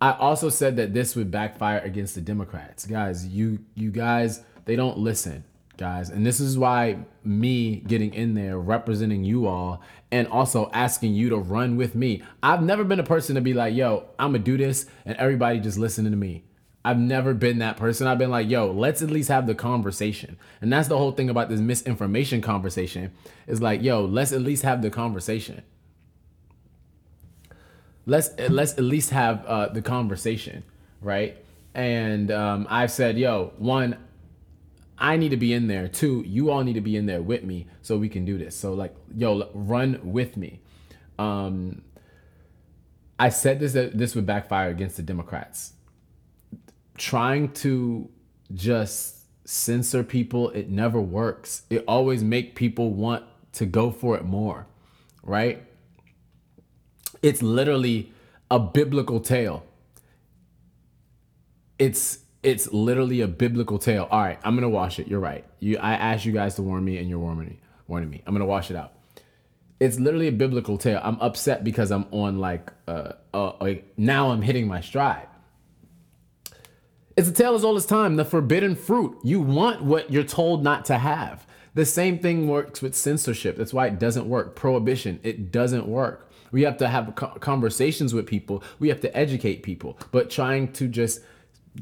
I 0.00 0.12
also 0.12 0.48
said 0.48 0.76
that 0.76 0.94
this 0.94 1.14
would 1.16 1.30
backfire 1.30 1.78
against 1.78 2.14
the 2.14 2.20
Democrats. 2.20 2.86
Guys, 2.86 3.26
you 3.26 3.60
you 3.74 3.90
guys, 3.90 4.42
they 4.64 4.74
don't 4.74 4.98
listen, 4.98 5.44
guys. 5.76 6.10
And 6.10 6.26
this 6.26 6.40
is 6.40 6.58
why 6.58 6.98
me 7.24 7.76
getting 7.76 8.12
in 8.12 8.34
there 8.34 8.58
representing 8.58 9.24
you 9.24 9.46
all 9.46 9.80
and 10.10 10.26
also 10.28 10.70
asking 10.72 11.14
you 11.14 11.28
to 11.30 11.36
run 11.36 11.76
with 11.76 11.94
me. 11.94 12.22
I've 12.42 12.62
never 12.62 12.82
been 12.84 12.98
a 12.98 13.04
person 13.04 13.36
to 13.36 13.40
be 13.40 13.54
like, 13.54 13.74
"Yo, 13.74 14.08
I'm 14.18 14.32
going 14.32 14.42
to 14.42 14.50
do 14.50 14.56
this 14.56 14.86
and 15.04 15.16
everybody 15.18 15.60
just 15.60 15.78
listening 15.78 16.10
to 16.12 16.18
me." 16.18 16.44
I've 16.84 16.98
never 16.98 17.32
been 17.34 17.58
that 17.58 17.76
person. 17.76 18.06
I've 18.06 18.18
been 18.18 18.30
like, 18.30 18.48
yo, 18.48 18.70
let's 18.70 19.02
at 19.02 19.10
least 19.10 19.28
have 19.28 19.46
the 19.46 19.54
conversation. 19.54 20.36
And 20.60 20.72
that's 20.72 20.88
the 20.88 20.98
whole 20.98 21.12
thing 21.12 21.30
about 21.30 21.48
this 21.48 21.60
misinformation 21.60 22.40
conversation 22.40 23.12
is 23.46 23.62
like, 23.62 23.82
yo, 23.82 24.04
let's 24.04 24.32
at 24.32 24.40
least 24.40 24.64
have 24.64 24.82
the 24.82 24.90
conversation 24.90 25.62
let's 28.06 28.30
let's 28.48 28.72
at 28.72 28.84
least 28.84 29.10
have 29.10 29.44
uh, 29.46 29.68
the 29.68 29.82
conversation, 29.82 30.64
right? 31.00 31.36
And 31.74 32.30
um, 32.30 32.66
I've 32.68 32.90
said, 32.90 33.18
yo, 33.18 33.52
one, 33.58 33.96
I 34.98 35.16
need 35.16 35.30
to 35.30 35.36
be 35.36 35.52
in 35.52 35.68
there. 35.68 35.88
Two, 35.88 36.22
you 36.26 36.50
all 36.50 36.62
need 36.62 36.74
to 36.74 36.80
be 36.80 36.96
in 36.96 37.06
there 37.06 37.22
with 37.22 37.44
me 37.44 37.66
so 37.80 37.96
we 37.96 38.08
can 38.08 38.24
do 38.24 38.36
this. 38.36 38.56
So 38.56 38.74
like, 38.74 38.94
yo, 39.14 39.48
run 39.54 40.00
with 40.02 40.36
me. 40.36 40.60
Um, 41.18 41.82
I 43.18 43.28
said 43.28 43.60
this 43.60 43.72
that 43.72 43.96
this 43.96 44.14
would 44.14 44.26
backfire 44.26 44.70
against 44.70 44.96
the 44.96 45.02
Democrats. 45.02 45.74
Trying 46.96 47.52
to 47.54 48.08
just 48.54 49.22
censor 49.44 50.02
people, 50.04 50.50
it 50.50 50.70
never 50.70 51.00
works. 51.00 51.62
It 51.70 51.84
always 51.88 52.22
make 52.22 52.54
people 52.54 52.92
want 52.92 53.24
to 53.54 53.66
go 53.66 53.90
for 53.90 54.16
it 54.16 54.24
more, 54.24 54.66
right? 55.22 55.62
It's 57.22 57.42
literally 57.42 58.12
a 58.50 58.58
biblical 58.58 59.20
tale. 59.20 59.64
It's 61.78 62.18
it's 62.42 62.72
literally 62.72 63.20
a 63.20 63.28
biblical 63.28 63.78
tale. 63.78 64.08
All 64.10 64.20
right, 64.20 64.38
I'm 64.42 64.54
gonna 64.54 64.68
wash 64.68 64.98
it. 64.98 65.08
You're 65.08 65.20
right. 65.20 65.44
You 65.60 65.78
I 65.78 65.92
asked 65.94 66.24
you 66.24 66.32
guys 66.32 66.56
to 66.56 66.62
warn 66.62 66.84
me, 66.84 66.98
and 66.98 67.08
you're 67.08 67.18
warning 67.18 67.48
me. 67.48 67.60
Warning 67.86 68.10
me. 68.10 68.22
I'm 68.26 68.34
gonna 68.34 68.46
wash 68.46 68.70
it 68.70 68.76
out. 68.76 68.92
It's 69.80 69.98
literally 69.98 70.28
a 70.28 70.32
biblical 70.32 70.78
tale. 70.78 71.00
I'm 71.02 71.20
upset 71.20 71.64
because 71.64 71.90
I'm 71.90 72.06
on 72.10 72.38
like 72.38 72.72
uh, 72.86 73.12
uh 73.34 73.52
like 73.60 73.92
now 73.96 74.30
I'm 74.30 74.42
hitting 74.42 74.66
my 74.66 74.80
stride. 74.80 75.28
It's 77.22 77.30
a 77.30 77.32
tale 77.32 77.54
as 77.54 77.64
old 77.64 77.76
as 77.76 77.86
time. 77.86 78.16
The 78.16 78.24
forbidden 78.24 78.74
fruit. 78.74 79.16
You 79.22 79.40
want 79.40 79.80
what 79.80 80.10
you're 80.10 80.24
told 80.24 80.64
not 80.64 80.84
to 80.86 80.98
have. 80.98 81.46
The 81.72 81.86
same 81.86 82.18
thing 82.18 82.48
works 82.48 82.82
with 82.82 82.96
censorship. 82.96 83.56
That's 83.56 83.72
why 83.72 83.86
it 83.86 84.00
doesn't 84.00 84.26
work. 84.26 84.56
Prohibition. 84.56 85.20
It 85.22 85.52
doesn't 85.52 85.86
work. 85.86 86.28
We 86.50 86.62
have 86.62 86.78
to 86.78 86.88
have 86.88 87.14
conversations 87.14 88.12
with 88.12 88.26
people. 88.26 88.64
We 88.80 88.88
have 88.88 89.00
to 89.02 89.16
educate 89.16 89.62
people. 89.62 90.00
But 90.10 90.30
trying 90.30 90.72
to 90.72 90.88
just 90.88 91.20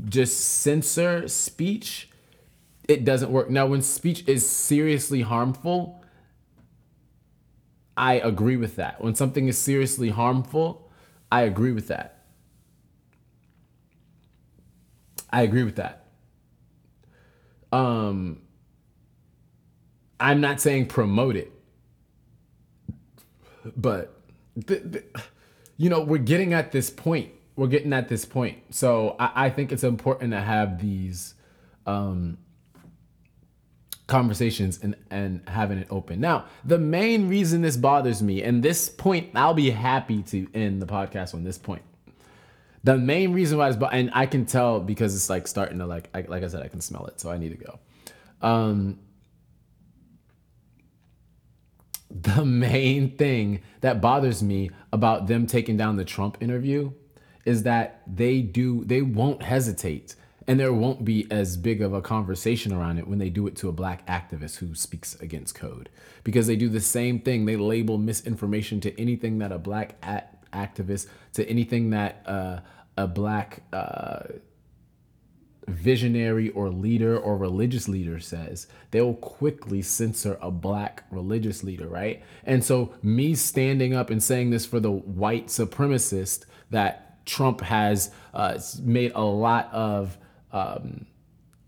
just 0.04 0.38
censor 0.38 1.26
speech, 1.26 2.10
it 2.86 3.06
doesn't 3.06 3.32
work. 3.32 3.48
Now, 3.48 3.64
when 3.64 3.80
speech 3.80 4.28
is 4.28 4.46
seriously 4.46 5.22
harmful, 5.22 6.04
I 7.96 8.16
agree 8.16 8.58
with 8.58 8.76
that. 8.76 9.02
When 9.02 9.14
something 9.14 9.48
is 9.48 9.56
seriously 9.56 10.10
harmful, 10.10 10.92
I 11.32 11.44
agree 11.44 11.72
with 11.72 11.88
that. 11.88 12.19
I 15.32 15.42
agree 15.42 15.62
with 15.62 15.76
that. 15.76 16.06
Um, 17.72 18.42
I'm 20.18 20.40
not 20.40 20.60
saying 20.60 20.86
promote 20.86 21.36
it, 21.36 21.52
but 23.76 24.16
you 25.76 25.88
know, 25.88 26.00
we're 26.02 26.18
getting 26.18 26.52
at 26.52 26.72
this 26.72 26.90
point. 26.90 27.32
We're 27.56 27.68
getting 27.68 27.92
at 27.92 28.08
this 28.08 28.24
point. 28.24 28.58
So 28.74 29.16
I, 29.18 29.46
I 29.46 29.50
think 29.50 29.72
it's 29.72 29.84
important 29.84 30.32
to 30.32 30.40
have 30.40 30.80
these 30.80 31.34
um, 31.86 32.38
conversations 34.06 34.80
and, 34.82 34.96
and 35.10 35.48
having 35.48 35.78
it 35.78 35.86
open. 35.90 36.20
Now, 36.20 36.46
the 36.64 36.78
main 36.78 37.28
reason 37.28 37.62
this 37.62 37.76
bothers 37.76 38.22
me, 38.22 38.42
and 38.42 38.62
this 38.62 38.88
point, 38.88 39.30
I'll 39.34 39.54
be 39.54 39.70
happy 39.70 40.22
to 40.24 40.48
end 40.52 40.82
the 40.82 40.86
podcast 40.86 41.32
on 41.34 41.44
this 41.44 41.58
point. 41.58 41.82
The 42.82 42.96
main 42.96 43.32
reason 43.32 43.58
why 43.58 43.68
it's, 43.68 43.78
and 43.92 44.10
I 44.14 44.26
can 44.26 44.46
tell 44.46 44.80
because 44.80 45.14
it's 45.14 45.28
like 45.28 45.46
starting 45.46 45.78
to 45.78 45.86
like, 45.86 46.08
I, 46.14 46.22
like 46.22 46.42
I 46.42 46.48
said, 46.48 46.62
I 46.62 46.68
can 46.68 46.80
smell 46.80 47.06
it, 47.06 47.20
so 47.20 47.30
I 47.30 47.36
need 47.36 47.50
to 47.50 47.64
go. 47.64 47.78
Um, 48.40 49.00
the 52.10 52.44
main 52.44 53.16
thing 53.16 53.62
that 53.82 54.00
bothers 54.00 54.42
me 54.42 54.70
about 54.92 55.26
them 55.26 55.46
taking 55.46 55.76
down 55.76 55.96
the 55.96 56.04
Trump 56.04 56.38
interview 56.40 56.92
is 57.44 57.62
that 57.62 58.02
they 58.06 58.42
do 58.42 58.84
they 58.84 59.00
won't 59.00 59.42
hesitate 59.42 60.16
and 60.46 60.58
there 60.58 60.72
won't 60.72 61.04
be 61.04 61.30
as 61.30 61.56
big 61.56 61.80
of 61.80 61.92
a 61.92 62.02
conversation 62.02 62.72
around 62.72 62.98
it 62.98 63.06
when 63.06 63.18
they 63.18 63.30
do 63.30 63.46
it 63.46 63.54
to 63.56 63.68
a 63.68 63.72
black 63.72 64.04
activist 64.06 64.56
who 64.56 64.74
speaks 64.74 65.14
against 65.20 65.54
code 65.54 65.88
because 66.24 66.46
they 66.48 66.56
do 66.56 66.68
the 66.68 66.80
same 66.80 67.20
thing 67.20 67.44
they 67.44 67.56
label 67.56 67.96
misinformation 67.96 68.80
to 68.80 69.00
anything 69.00 69.38
that 69.38 69.52
a 69.52 69.58
black 69.58 70.00
activist 70.52 71.06
to 71.34 71.48
anything 71.48 71.90
that 71.90 72.22
uh, 72.26 72.60
a 72.96 73.06
black 73.06 73.62
uh, 73.72 74.20
visionary 75.68 76.50
or 76.50 76.68
leader 76.68 77.18
or 77.18 77.36
religious 77.36 77.88
leader 77.88 78.18
says, 78.18 78.66
they'll 78.90 79.14
quickly 79.14 79.82
censor 79.82 80.38
a 80.40 80.50
black 80.50 81.04
religious 81.10 81.62
leader, 81.62 81.86
right? 81.86 82.22
And 82.44 82.64
so, 82.64 82.92
me 83.02 83.34
standing 83.34 83.94
up 83.94 84.10
and 84.10 84.22
saying 84.22 84.50
this 84.50 84.66
for 84.66 84.80
the 84.80 84.90
white 84.90 85.46
supremacist 85.46 86.44
that 86.70 87.24
Trump 87.26 87.60
has 87.60 88.10
uh, 88.34 88.58
made 88.82 89.12
a 89.14 89.22
lot 89.22 89.72
of 89.72 90.18
um, 90.52 91.06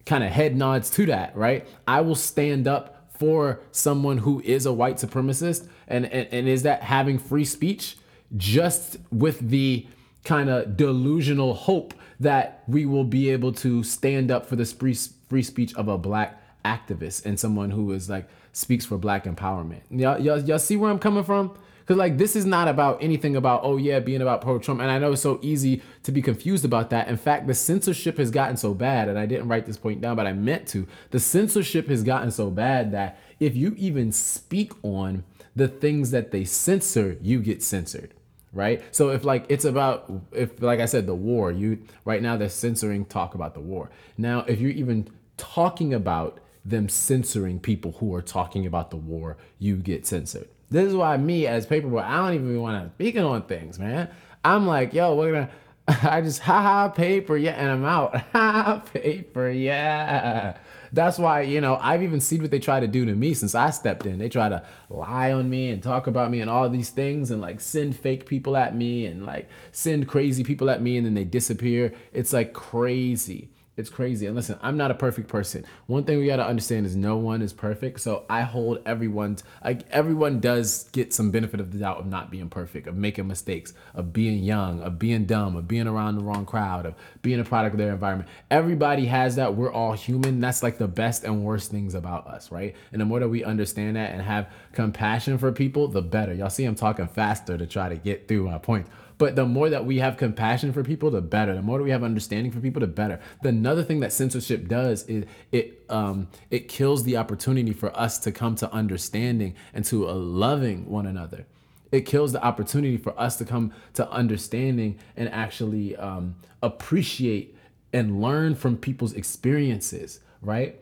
kind 0.06 0.24
of 0.24 0.30
head 0.30 0.56
nods 0.56 0.90
to 0.90 1.06
that, 1.06 1.36
right? 1.36 1.66
I 1.86 2.00
will 2.00 2.16
stand 2.16 2.66
up 2.66 3.10
for 3.22 3.60
someone 3.70 4.18
who 4.18 4.40
is 4.40 4.66
a 4.66 4.72
white 4.72 4.96
supremacist. 4.96 5.68
And, 5.86 6.06
and, 6.06 6.26
and 6.32 6.48
is 6.48 6.64
that 6.64 6.82
having 6.82 7.18
free 7.18 7.44
speech 7.44 7.96
just 8.36 8.96
with 9.10 9.50
the 9.50 9.86
kind 10.24 10.48
of 10.48 10.76
delusional 10.76 11.54
hope 11.54 11.94
that 12.20 12.62
we 12.68 12.86
will 12.86 13.04
be 13.04 13.30
able 13.30 13.52
to 13.52 13.82
stand 13.82 14.30
up 14.30 14.46
for 14.46 14.56
the 14.56 14.64
free, 14.64 14.96
free 15.28 15.42
speech 15.42 15.74
of 15.74 15.88
a 15.88 15.98
black 15.98 16.40
activist 16.64 17.26
and 17.26 17.38
someone 17.38 17.70
who 17.70 17.90
is 17.92 18.08
like 18.08 18.28
speaks 18.52 18.84
for 18.84 18.96
black 18.96 19.24
empowerment. 19.24 19.80
Y'all, 19.90 20.20
y'all, 20.20 20.38
y'all 20.38 20.58
see 20.58 20.76
where 20.76 20.90
I'm 20.90 20.98
coming 20.98 21.24
from? 21.24 21.56
Because 21.80 21.96
like 21.96 22.16
this 22.16 22.36
is 22.36 22.46
not 22.46 22.68
about 22.68 23.02
anything 23.02 23.34
about 23.34 23.62
oh 23.64 23.76
yeah 23.76 23.98
being 23.98 24.22
about 24.22 24.40
pro 24.40 24.60
Trump, 24.60 24.80
and 24.80 24.88
I 24.88 25.00
know 25.00 25.12
it's 25.12 25.22
so 25.22 25.40
easy 25.42 25.82
to 26.04 26.12
be 26.12 26.22
confused 26.22 26.64
about 26.64 26.90
that. 26.90 27.08
In 27.08 27.16
fact, 27.16 27.48
the 27.48 27.54
censorship 27.54 28.18
has 28.18 28.30
gotten 28.30 28.56
so 28.56 28.72
bad, 28.72 29.08
and 29.08 29.18
I 29.18 29.26
didn't 29.26 29.48
write 29.48 29.66
this 29.66 29.76
point 29.76 30.00
down, 30.00 30.14
but 30.14 30.28
I 30.28 30.32
meant 30.32 30.68
to. 30.68 30.86
The 31.10 31.18
censorship 31.18 31.88
has 31.88 32.04
gotten 32.04 32.30
so 32.30 32.50
bad 32.50 32.92
that 32.92 33.18
if 33.40 33.56
you 33.56 33.74
even 33.76 34.12
speak 34.12 34.72
on 34.84 35.24
the 35.56 35.66
things 35.66 36.12
that 36.12 36.30
they 36.30 36.44
censor, 36.44 37.18
you 37.20 37.40
get 37.40 37.64
censored 37.64 38.14
right? 38.52 38.82
So 38.94 39.10
if 39.10 39.24
like 39.24 39.46
it's 39.48 39.64
about 39.64 40.10
if 40.32 40.60
like 40.60 40.80
I 40.80 40.86
said 40.86 41.06
the 41.06 41.14
war, 41.14 41.50
you 41.50 41.78
right 42.04 42.22
now 42.22 42.36
they're 42.36 42.48
censoring 42.48 43.04
talk 43.04 43.34
about 43.34 43.54
the 43.54 43.60
war. 43.60 43.90
Now 44.16 44.40
if 44.40 44.60
you're 44.60 44.70
even 44.70 45.08
talking 45.36 45.94
about 45.94 46.38
them 46.64 46.88
censoring 46.88 47.58
people 47.58 47.92
who 47.92 48.14
are 48.14 48.22
talking 48.22 48.66
about 48.66 48.90
the 48.90 48.96
war, 48.96 49.36
you 49.58 49.76
get 49.76 50.06
censored. 50.06 50.48
This 50.70 50.88
is 50.88 50.94
why 50.94 51.16
me 51.16 51.46
as 51.46 51.66
paperboy, 51.66 52.02
I 52.02 52.16
don't 52.16 52.34
even 52.34 52.60
want 52.60 52.82
to 52.82 52.94
speak 52.94 53.16
on 53.18 53.42
things, 53.42 53.78
man. 53.78 54.08
I'm 54.44 54.66
like, 54.66 54.92
yo, 54.94 55.14
we're 55.14 55.32
gonna 55.32 55.50
I 55.88 56.20
just 56.20 56.40
ha 56.40 56.62
ha 56.62 56.88
paper, 56.88 57.36
yeah, 57.36 57.52
and 57.52 57.70
I'm 57.70 57.84
out. 57.84 58.14
Ha 58.32 58.52
ha 58.52 58.78
paper, 58.92 59.50
yeah. 59.50 60.56
That's 60.92 61.18
why, 61.18 61.42
you 61.42 61.60
know, 61.60 61.78
I've 61.80 62.02
even 62.02 62.20
seen 62.20 62.42
what 62.42 62.50
they 62.50 62.58
try 62.58 62.78
to 62.78 62.86
do 62.86 63.06
to 63.06 63.14
me 63.14 63.32
since 63.34 63.54
I 63.54 63.70
stepped 63.70 64.04
in. 64.06 64.18
They 64.18 64.28
try 64.28 64.48
to 64.50 64.62
lie 64.90 65.32
on 65.32 65.48
me 65.48 65.70
and 65.70 65.82
talk 65.82 66.06
about 66.06 66.30
me 66.30 66.40
and 66.40 66.50
all 66.50 66.68
these 66.68 66.90
things 66.90 67.30
and 67.30 67.40
like 67.40 67.60
send 67.60 67.96
fake 67.96 68.26
people 68.26 68.56
at 68.56 68.76
me 68.76 69.06
and 69.06 69.24
like 69.24 69.48
send 69.72 70.06
crazy 70.06 70.44
people 70.44 70.68
at 70.68 70.82
me 70.82 70.98
and 70.98 71.06
then 71.06 71.14
they 71.14 71.24
disappear. 71.24 71.94
It's 72.12 72.32
like 72.32 72.52
crazy. 72.52 73.51
It's 73.74 73.88
crazy. 73.88 74.26
And 74.26 74.36
listen, 74.36 74.58
I'm 74.60 74.76
not 74.76 74.90
a 74.90 74.94
perfect 74.94 75.28
person. 75.28 75.64
One 75.86 76.04
thing 76.04 76.18
we 76.18 76.26
got 76.26 76.36
to 76.36 76.46
understand 76.46 76.84
is 76.84 76.94
no 76.94 77.16
one 77.16 77.40
is 77.40 77.54
perfect. 77.54 78.00
So 78.00 78.26
I 78.28 78.42
hold 78.42 78.82
everyone's 78.84 79.44
like 79.64 79.88
everyone 79.90 80.40
does 80.40 80.90
get 80.92 81.14
some 81.14 81.30
benefit 81.30 81.58
of 81.58 81.72
the 81.72 81.78
doubt 81.78 81.96
of 81.96 82.04
not 82.04 82.30
being 82.30 82.50
perfect, 82.50 82.86
of 82.86 82.96
making 82.96 83.28
mistakes, 83.28 83.72
of 83.94 84.12
being 84.12 84.44
young, 84.44 84.82
of 84.82 84.98
being 84.98 85.24
dumb, 85.24 85.56
of 85.56 85.66
being 85.66 85.86
around 85.86 86.16
the 86.16 86.22
wrong 86.22 86.44
crowd, 86.44 86.84
of 86.84 86.94
being 87.22 87.40
a 87.40 87.44
product 87.44 87.72
of 87.72 87.78
their 87.78 87.92
environment. 87.92 88.28
Everybody 88.50 89.06
has 89.06 89.36
that. 89.36 89.54
We're 89.54 89.72
all 89.72 89.94
human. 89.94 90.38
That's 90.38 90.62
like 90.62 90.76
the 90.76 90.88
best 90.88 91.24
and 91.24 91.42
worst 91.42 91.70
things 91.70 91.94
about 91.94 92.26
us, 92.26 92.52
right? 92.52 92.76
And 92.92 93.00
the 93.00 93.06
more 93.06 93.20
that 93.20 93.28
we 93.30 93.42
understand 93.42 93.96
that 93.96 94.12
and 94.12 94.20
have 94.20 94.50
compassion 94.72 95.38
for 95.38 95.50
people, 95.50 95.88
the 95.88 96.02
better. 96.02 96.34
Y'all 96.34 96.50
see 96.50 96.66
I'm 96.66 96.74
talking 96.74 97.06
faster 97.06 97.56
to 97.56 97.66
try 97.66 97.88
to 97.88 97.96
get 97.96 98.28
through 98.28 98.44
my 98.44 98.58
point. 98.58 98.86
But 99.22 99.36
the 99.36 99.46
more 99.46 99.70
that 99.70 99.86
we 99.86 99.98
have 99.98 100.16
compassion 100.16 100.72
for 100.72 100.82
people, 100.82 101.08
the 101.12 101.20
better. 101.20 101.54
The 101.54 101.62
more 101.62 101.78
that 101.78 101.84
we 101.84 101.90
have 101.90 102.02
understanding 102.02 102.50
for 102.50 102.58
people, 102.58 102.80
the 102.80 102.88
better. 102.88 103.20
The 103.42 103.52
another 103.62 103.84
thing 103.84 104.00
that 104.00 104.12
censorship 104.12 104.66
does 104.66 105.04
is 105.04 105.24
it 105.52 105.84
um, 105.88 106.26
it 106.50 106.66
kills 106.66 107.04
the 107.04 107.16
opportunity 107.16 107.72
for 107.72 107.96
us 107.96 108.18
to 108.18 108.32
come 108.32 108.56
to 108.56 108.72
understanding 108.72 109.54
and 109.72 109.84
to 109.84 110.08
uh, 110.08 110.14
loving 110.14 110.90
one 110.90 111.06
another. 111.06 111.46
It 111.92 112.00
kills 112.00 112.32
the 112.32 112.42
opportunity 112.42 112.96
for 112.96 113.18
us 113.20 113.36
to 113.36 113.44
come 113.44 113.72
to 113.94 114.10
understanding 114.10 114.98
and 115.16 115.28
actually 115.28 115.94
um, 115.94 116.34
appreciate 116.60 117.56
and 117.92 118.20
learn 118.20 118.56
from 118.56 118.76
people's 118.76 119.12
experiences. 119.12 120.18
Right? 120.40 120.80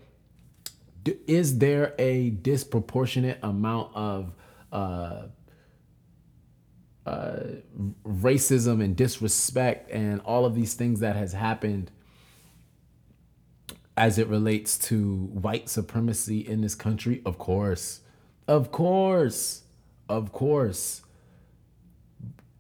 Is 1.27 1.59
there 1.59 1.95
a 1.99 2.31
disproportionate 2.31 3.41
amount 3.43 3.95
of 3.95 4.33
uh, 4.73 5.25
uh, 7.05 7.41
racism 8.07 8.83
and 8.83 8.97
disrespect 8.97 9.91
and 9.91 10.23
all 10.23 10.47
of 10.47 10.55
these 10.55 10.73
things 10.73 11.01
that 11.01 11.17
has 11.17 11.35
happened 11.35 11.91
as 14.01 14.17
it 14.17 14.29
relates 14.29 14.79
to 14.79 15.27
white 15.27 15.69
supremacy 15.69 16.41
in 16.41 16.63
this 16.63 16.75
country? 16.75 17.21
Of 17.27 17.37
course. 17.37 18.01
Of 18.49 18.73
course. 18.73 19.65
Of 20.09 20.33
course. 20.33 21.03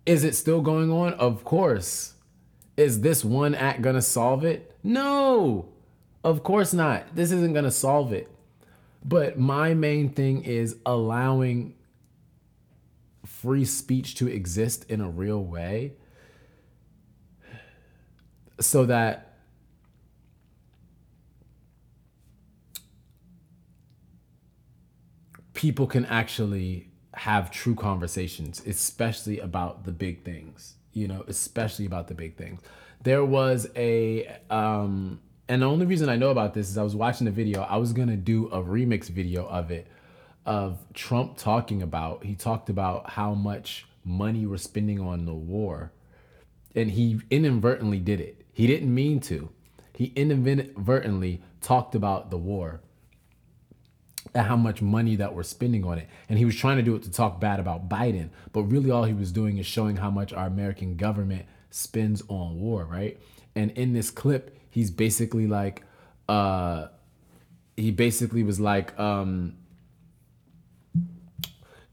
Is 0.05 0.23
it 0.23 0.35
still 0.35 0.61
going 0.61 0.93
on? 0.93 1.15
Of 1.15 1.43
course. 1.43 2.13
Is 2.77 3.01
this 3.01 3.25
one 3.25 3.55
act 3.55 3.81
going 3.81 3.95
to 3.95 4.03
solve 4.03 4.45
it? 4.45 4.77
No. 4.83 5.71
Of 6.23 6.43
course 6.43 6.75
not. 6.75 7.17
This 7.17 7.33
isn't 7.33 7.55
going 7.55 7.65
to 7.65 7.71
solve 7.71 8.13
it. 8.13 8.29
But 9.03 9.39
my 9.39 9.73
main 9.73 10.11
thing 10.11 10.45
is 10.45 10.77
allowing 10.85 11.75
free 13.25 13.65
speech 13.65 14.15
to 14.17 14.29
exist 14.29 14.85
in 14.91 15.01
a 15.01 15.09
real 15.09 15.43
way 15.43 15.95
so 18.61 18.85
that 18.85 19.30
people 25.61 25.87
can 25.87 26.07
actually 26.07 26.89
have 27.13 27.51
true 27.51 27.75
conversations, 27.75 28.63
especially 28.67 29.41
about 29.41 29.85
the 29.85 29.93
big 29.93 30.25
things, 30.25 30.77
you 30.95 31.07
know, 31.07 31.23
especially 31.29 31.85
about 31.85 32.09
the 32.09 32.15
big 32.15 32.35
things. 32.35 32.63
There 33.03 33.27
was 33.27 33.69
a, 33.77 34.39
um, 34.49 35.21
and 35.51 35.61
the 35.61 35.67
only 35.67 35.85
reason 35.85 36.09
I 36.09 36.17
know 36.17 36.31
about 36.31 36.55
this 36.55 36.71
is 36.71 36.79
I 36.79 36.83
was 36.83 36.97
watching 36.97 37.27
the 37.27 37.31
video. 37.31 37.61
I 37.61 37.77
was 37.77 37.93
gonna 37.93 38.17
do 38.17 38.47
a 38.47 38.63
remix 38.63 39.11
video 39.11 39.47
of 39.49 39.71
it 39.71 39.87
of 40.47 40.79
Trump 40.95 41.37
talking 41.37 41.83
about, 41.83 42.25
he 42.25 42.35
talked 42.35 42.71
about 42.71 43.11
how 43.11 43.35
much 43.35 43.85
money 44.03 44.47
we're 44.47 44.57
spending 44.57 44.99
on 44.99 45.27
the 45.27 45.35
war. 45.35 45.93
And 46.75 46.93
he 46.93 47.21
inadvertently 47.29 47.99
did 47.99 48.19
it. 48.19 48.47
He 48.55 48.67
didn't 48.67 48.95
mean 48.95 49.21
to. 49.21 49.51
He 49.95 50.07
inadvertently 50.17 51.43
talked 51.61 51.95
about 51.95 52.31
the 52.31 52.39
war 52.39 52.81
and 54.35 54.47
how 54.47 54.57
much 54.57 54.81
money 54.81 55.17
that 55.17 55.35
we're 55.35 55.43
spending 55.43 55.85
on 55.85 55.99
it. 55.99 56.09
And 56.29 56.39
he 56.39 56.45
was 56.45 56.57
trying 56.57 56.77
to 56.77 56.83
do 56.83 56.95
it 56.95 57.03
to 57.05 57.11
talk 57.11 57.41
bad 57.41 57.61
about 57.61 57.89
Biden. 57.89 58.31
But 58.53 58.65
really, 58.65 58.91
all 58.91 59.05
he 59.05 59.15
was 59.15 59.33
doing 59.33 59.59
is 59.59 59.67
showing 59.67 59.97
how 59.97 60.11
much 60.11 60.33
our 60.33 60.47
American 60.47 60.97
government 60.97 61.47
spends 61.71 62.23
on 62.29 62.61
war, 62.61 62.85
right? 62.85 63.21
And 63.55 63.71
in 63.73 63.93
this 63.93 64.11
clip, 64.11 64.57
he's 64.71 64.91
basically 64.91 65.47
like, 65.47 65.83
uh, 66.29 66.89
he 67.77 67.91
basically 67.91 68.43
was 68.43 68.61
like, 68.61 68.99
um, 68.99 69.57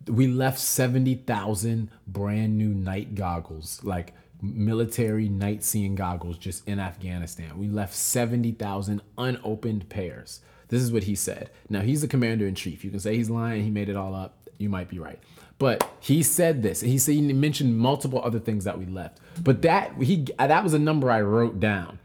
we 0.08 0.28
left 0.28 0.60
70,000 0.60 1.90
brand 2.06 2.58
new 2.58 2.70
night 2.70 3.16
goggles, 3.16 3.84
like 3.84 4.14
military 4.42 5.28
night 5.28 5.64
seeing 5.64 5.96
goggles, 5.96 6.38
just 6.38 6.68
in 6.68 6.80
Afghanistan. 6.80 7.58
We 7.58 7.68
left 7.68 7.96
70,000 7.96 9.02
unopened 9.18 9.90
pairs. 9.90 10.42
This 10.70 10.82
is 10.82 10.92
what 10.92 11.04
he 11.04 11.16
said. 11.16 11.50
Now, 11.70 11.82
he's 11.82 12.02
the 12.02 12.08
commander 12.08 12.46
in 12.46 12.56
chief. 12.56 12.84
You 12.84 12.92
can 12.92 13.00
say 13.00 13.16
he's 13.16 13.30
lying, 13.30 13.64
he 13.64 13.70
made 13.70 13.90
it 13.90 13.96
all 13.96 14.14
up. 14.14 14.50
you 14.58 14.70
might 14.70 14.90
be 14.90 15.00
right. 15.00 15.20
But 15.60 15.90
he 16.00 16.22
said 16.24 16.62
this. 16.62 16.82
He 16.82 16.98
said 16.98 17.16
he 17.16 17.22
mentioned 17.34 17.78
multiple 17.78 18.22
other 18.24 18.40
things 18.40 18.66
that 18.66 18.78
we 18.78 18.86
left. 18.86 19.20
But 19.42 19.64
that 19.64 19.94
he 19.96 20.28
that 20.38 20.64
was 20.64 20.74
a 20.74 20.80
number 20.80 21.10
I 21.10 21.22
wrote 21.22 21.60
down. 21.60 22.00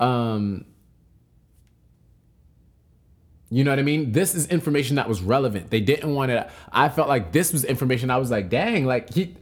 Um, 0.00 0.64
you 3.48 3.64
know 3.64 3.70
what 3.70 3.78
I 3.78 3.82
mean? 3.82 4.12
This 4.12 4.34
is 4.34 4.46
information 4.48 4.96
that 4.96 5.08
was 5.08 5.20
relevant. 5.22 5.70
They 5.70 5.80
didn't 5.80 6.14
want 6.14 6.30
it. 6.32 6.48
I 6.72 6.88
felt 6.88 7.08
like 7.08 7.32
this 7.32 7.52
was 7.52 7.64
information. 7.64 8.10
I 8.10 8.16
was 8.16 8.30
like, 8.30 8.48
dang, 8.48 8.86
like 8.86 9.12
he. 9.12 9.36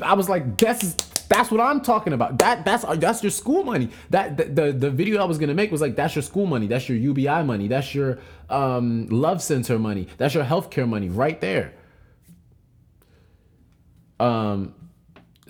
I 0.00 0.14
was 0.14 0.28
like, 0.28 0.56
guess 0.56 0.94
that's 1.34 1.50
what 1.50 1.60
I'm 1.60 1.80
talking 1.80 2.12
about. 2.12 2.38
That 2.38 2.64
that's 2.64 2.84
that's 2.98 3.22
your 3.22 3.30
school 3.30 3.64
money. 3.64 3.90
That 4.10 4.36
the, 4.36 4.44
the, 4.44 4.72
the 4.72 4.90
video 4.90 5.20
I 5.20 5.24
was 5.24 5.36
gonna 5.36 5.54
make 5.54 5.72
was 5.72 5.80
like 5.80 5.96
that's 5.96 6.14
your 6.14 6.22
school 6.22 6.46
money. 6.46 6.68
That's 6.68 6.88
your 6.88 6.96
UBI 6.96 7.42
money. 7.42 7.66
That's 7.66 7.92
your 7.92 8.18
um, 8.48 9.08
love 9.08 9.42
center 9.42 9.78
money. 9.78 10.06
That's 10.16 10.34
your 10.34 10.44
healthcare 10.44 10.88
money 10.88 11.08
right 11.08 11.40
there. 11.40 11.74
Um, 14.20 14.74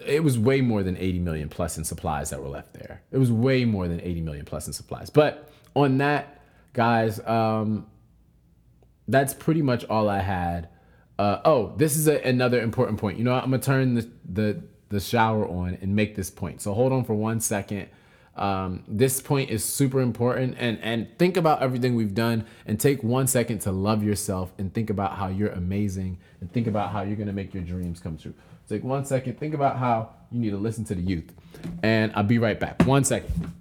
it 0.06 0.24
was 0.24 0.38
way 0.38 0.62
more 0.62 0.82
than 0.82 0.96
80 0.96 1.18
million 1.18 1.48
plus 1.50 1.76
in 1.76 1.84
supplies 1.84 2.30
that 2.30 2.42
were 2.42 2.48
left 2.48 2.72
there. 2.72 3.02
It 3.12 3.18
was 3.18 3.30
way 3.30 3.66
more 3.66 3.86
than 3.86 4.00
80 4.00 4.22
million 4.22 4.44
plus 4.46 4.66
in 4.66 4.72
supplies. 4.72 5.10
But 5.10 5.50
on 5.76 5.98
that, 5.98 6.40
guys, 6.72 7.20
um, 7.26 7.86
that's 9.06 9.34
pretty 9.34 9.60
much 9.60 9.84
all 9.84 10.08
I 10.08 10.20
had. 10.20 10.70
Uh, 11.18 11.40
oh, 11.44 11.74
this 11.76 11.96
is 11.96 12.08
a, 12.08 12.26
another 12.26 12.60
important 12.60 12.98
point. 12.98 13.18
You 13.18 13.24
know. 13.24 13.34
I'm 13.34 13.50
gonna 13.50 13.58
turn 13.58 13.94
the, 13.94 14.10
the 14.24 14.62
the 14.88 15.00
shower 15.00 15.48
on 15.48 15.78
and 15.80 15.94
make 15.94 16.14
this 16.14 16.30
point. 16.30 16.60
So 16.60 16.74
hold 16.74 16.92
on 16.92 17.04
for 17.04 17.14
one 17.14 17.40
second. 17.40 17.88
Um, 18.36 18.82
this 18.88 19.20
point 19.20 19.50
is 19.50 19.62
super 19.62 20.00
important 20.00 20.56
and 20.58 20.78
and 20.80 21.06
think 21.18 21.36
about 21.36 21.62
everything 21.62 21.94
we've 21.94 22.14
done 22.14 22.46
and 22.66 22.80
take 22.80 23.04
one 23.04 23.28
second 23.28 23.60
to 23.60 23.70
love 23.70 24.02
yourself 24.02 24.52
and 24.58 24.74
think 24.74 24.90
about 24.90 25.12
how 25.12 25.28
you're 25.28 25.52
amazing 25.52 26.18
and 26.40 26.52
think 26.52 26.66
about 26.66 26.90
how 26.90 27.02
you're 27.02 27.16
gonna 27.16 27.32
make 27.32 27.54
your 27.54 27.62
dreams 27.62 28.00
come 28.00 28.18
true. 28.18 28.34
Take 28.68 28.82
one 28.82 29.04
second, 29.04 29.38
think 29.38 29.54
about 29.54 29.78
how 29.78 30.10
you 30.32 30.40
need 30.40 30.50
to 30.50 30.56
listen 30.56 30.84
to 30.86 30.94
the 30.94 31.02
youth. 31.02 31.32
And 31.82 32.12
I'll 32.16 32.24
be 32.24 32.38
right 32.38 32.58
back. 32.58 32.82
One 32.86 33.04
second. 33.04 33.52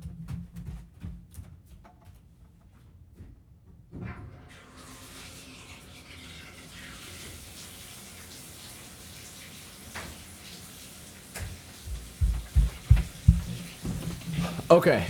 Okay. 14.73 15.05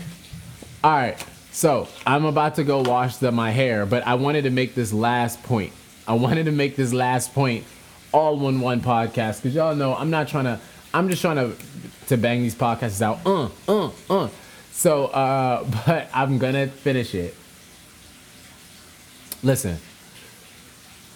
All 0.84 0.92
right. 0.92 1.26
So 1.54 1.88
I'm 2.06 2.26
about 2.26 2.56
to 2.56 2.66
go 2.66 2.82
wash 2.82 3.16
the, 3.16 3.32
my 3.32 3.50
hair, 3.50 3.86
but 3.86 4.06
I 4.06 4.16
wanted 4.16 4.42
to 4.42 4.50
make 4.50 4.76
this 4.76 4.92
last 4.92 5.42
point. 5.42 5.72
I 6.06 6.16
wanted 6.16 6.48
to 6.48 6.52
make 6.52 6.76
this 6.76 6.92
last 6.92 7.34
point 7.34 7.64
all 8.12 8.38
one 8.38 8.60
one 8.60 8.82
podcast 8.82 9.38
because 9.38 9.56
y'all 9.56 9.74
know 9.74 9.96
I'm 9.96 10.10
not 10.10 10.28
trying 10.28 10.44
to. 10.44 10.60
I'm 10.94 11.08
just 11.08 11.22
trying 11.22 11.38
to 11.38 11.56
to 12.08 12.18
bang 12.18 12.42
these 12.42 12.56
podcasts 12.56 13.02
out. 13.02 13.26
Uh, 13.26 13.48
uh, 13.70 13.92
uh. 14.10 14.28
So, 14.74 15.06
uh, 15.06 15.64
but 15.86 16.10
I'm 16.14 16.40
gonna 16.40 16.68
finish 16.68 17.16
it. 17.16 17.34
Listen. 19.44 19.78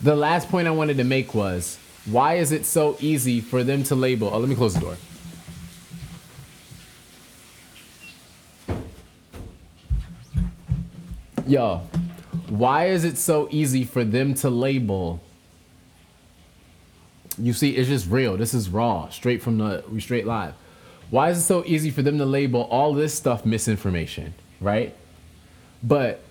The 0.02 0.16
last 0.16 0.48
point 0.48 0.70
I 0.70 0.72
wanted 0.72 0.96
to 0.98 1.04
make 1.04 1.36
was 1.36 1.78
why 2.06 2.36
is 2.36 2.54
it 2.54 2.66
so 2.66 2.96
easy 3.02 3.42
for 3.42 3.66
them 3.66 3.84
to 3.84 3.96
label? 3.96 4.30
Oh, 4.32 4.38
let 4.38 4.48
me 4.48 4.56
close 4.56 4.74
the 4.74 4.80
door. 4.80 4.96
Yo, 11.48 11.82
why 12.50 12.88
is 12.88 13.06
it 13.06 13.18
so 13.18 13.48
easy 13.52 13.86
for 13.86 14.04
them 14.04 14.34
to 14.34 14.50
label? 14.50 15.22
You 17.38 17.54
see, 17.54 17.72
it's 17.72 17.88
just 17.88 18.10
real. 18.10 18.36
This 18.36 18.54
is 18.54 18.70
raw, 18.70 19.08
straight 19.10 19.42
from 19.42 19.58
the 19.58 19.84
we 19.90 20.02
straight 20.02 20.26
live. 20.26 20.54
Why 21.10 21.30
is 21.30 21.38
it 21.38 21.44
so 21.44 21.64
easy 21.66 21.90
for 21.90 22.02
them 22.02 22.18
to 22.18 22.26
label 22.26 22.64
all 22.64 22.94
this 22.94 23.14
stuff 23.14 23.46
misinformation, 23.46 24.34
right? 24.60 24.94
But 25.82 26.22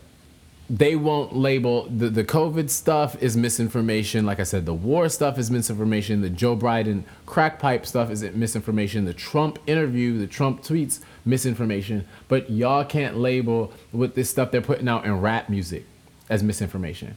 they 0.69 0.97
won't 0.97 1.37
label 1.37 1.89
the, 1.89 2.09
the 2.09 2.25
COVID 2.25 2.71
stuff 2.71 3.21
is 3.23 3.37
misinformation. 3.37 4.27
Like 4.27 4.41
I 4.41 4.43
said, 4.43 4.67
the 4.67 4.75
war 4.75 5.09
stuff 5.09 5.39
is 5.39 5.51
misinformation. 5.51 6.23
The 6.23 6.31
Joe 6.31 6.57
Biden 6.57 7.05
crack 7.25 7.61
pipe 7.61 7.87
stuff 7.87 8.11
is 8.11 8.23
misinformation. 8.23 9.05
The 9.05 9.15
Trump 9.15 9.61
interview, 9.67 10.19
the 10.19 10.27
Trump 10.27 10.63
tweets, 10.63 11.01
misinformation. 11.25 12.07
But 12.27 12.51
y'all 12.51 12.85
can't 12.85 13.17
label 13.17 13.73
with 13.93 14.15
this 14.17 14.29
stuff 14.29 14.51
they're 14.51 14.61
putting 14.61 14.89
out 14.89 15.05
in 15.05 15.21
rap 15.21 15.49
music 15.49 15.85
as 16.29 16.43
misinformation. 16.43 17.17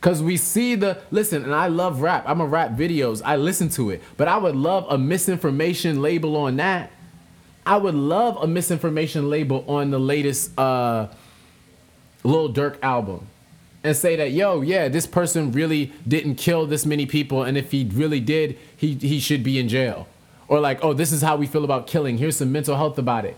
Cause 0.00 0.22
we 0.22 0.36
see 0.36 0.76
the 0.76 1.00
listen, 1.10 1.42
and 1.42 1.54
I 1.54 1.66
love 1.66 2.02
rap. 2.02 2.24
I'm 2.26 2.40
a 2.40 2.46
rap 2.46 2.70
videos. 2.70 3.20
I 3.24 3.34
listen 3.34 3.68
to 3.70 3.90
it, 3.90 4.00
but 4.16 4.28
I 4.28 4.36
would 4.36 4.54
love 4.54 4.86
a 4.88 4.96
misinformation 4.96 6.00
label 6.00 6.36
on 6.36 6.56
that 6.56 6.92
I 7.68 7.76
would 7.76 7.94
love 7.94 8.38
a 8.38 8.46
misinformation 8.46 9.28
label 9.28 9.62
on 9.68 9.90
the 9.90 9.98
latest 9.98 10.58
uh, 10.58 11.08
Lil 12.24 12.50
Durk 12.50 12.78
album 12.82 13.26
and 13.84 13.94
say 13.94 14.16
that, 14.16 14.32
yo, 14.32 14.62
yeah, 14.62 14.88
this 14.88 15.06
person 15.06 15.52
really 15.52 15.92
didn't 16.06 16.36
kill 16.36 16.66
this 16.66 16.86
many 16.86 17.04
people, 17.04 17.42
and 17.42 17.58
if 17.58 17.70
he 17.70 17.84
really 17.92 18.20
did, 18.20 18.58
he, 18.74 18.94
he 18.94 19.20
should 19.20 19.44
be 19.44 19.58
in 19.58 19.68
jail. 19.68 20.08
Or 20.48 20.60
like, 20.60 20.82
oh, 20.82 20.94
this 20.94 21.12
is 21.12 21.20
how 21.20 21.36
we 21.36 21.46
feel 21.46 21.62
about 21.62 21.86
killing. 21.86 22.16
Here's 22.16 22.38
some 22.38 22.50
mental 22.50 22.74
health 22.74 22.96
about 22.96 23.26
it. 23.26 23.36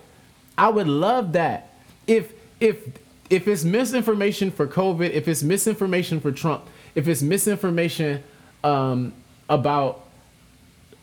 I 0.56 0.68
would 0.68 0.86
love 0.86 1.32
that. 1.32 1.74
If 2.06 2.32
if 2.60 2.86
if 3.30 3.48
it's 3.48 3.64
misinformation 3.64 4.52
for 4.52 4.68
COVID, 4.68 5.10
if 5.10 5.26
it's 5.26 5.42
misinformation 5.42 6.20
for 6.20 6.30
Trump, 6.30 6.68
if 6.94 7.08
it's 7.08 7.20
misinformation 7.20 8.22
um, 8.62 9.12
about 9.48 10.06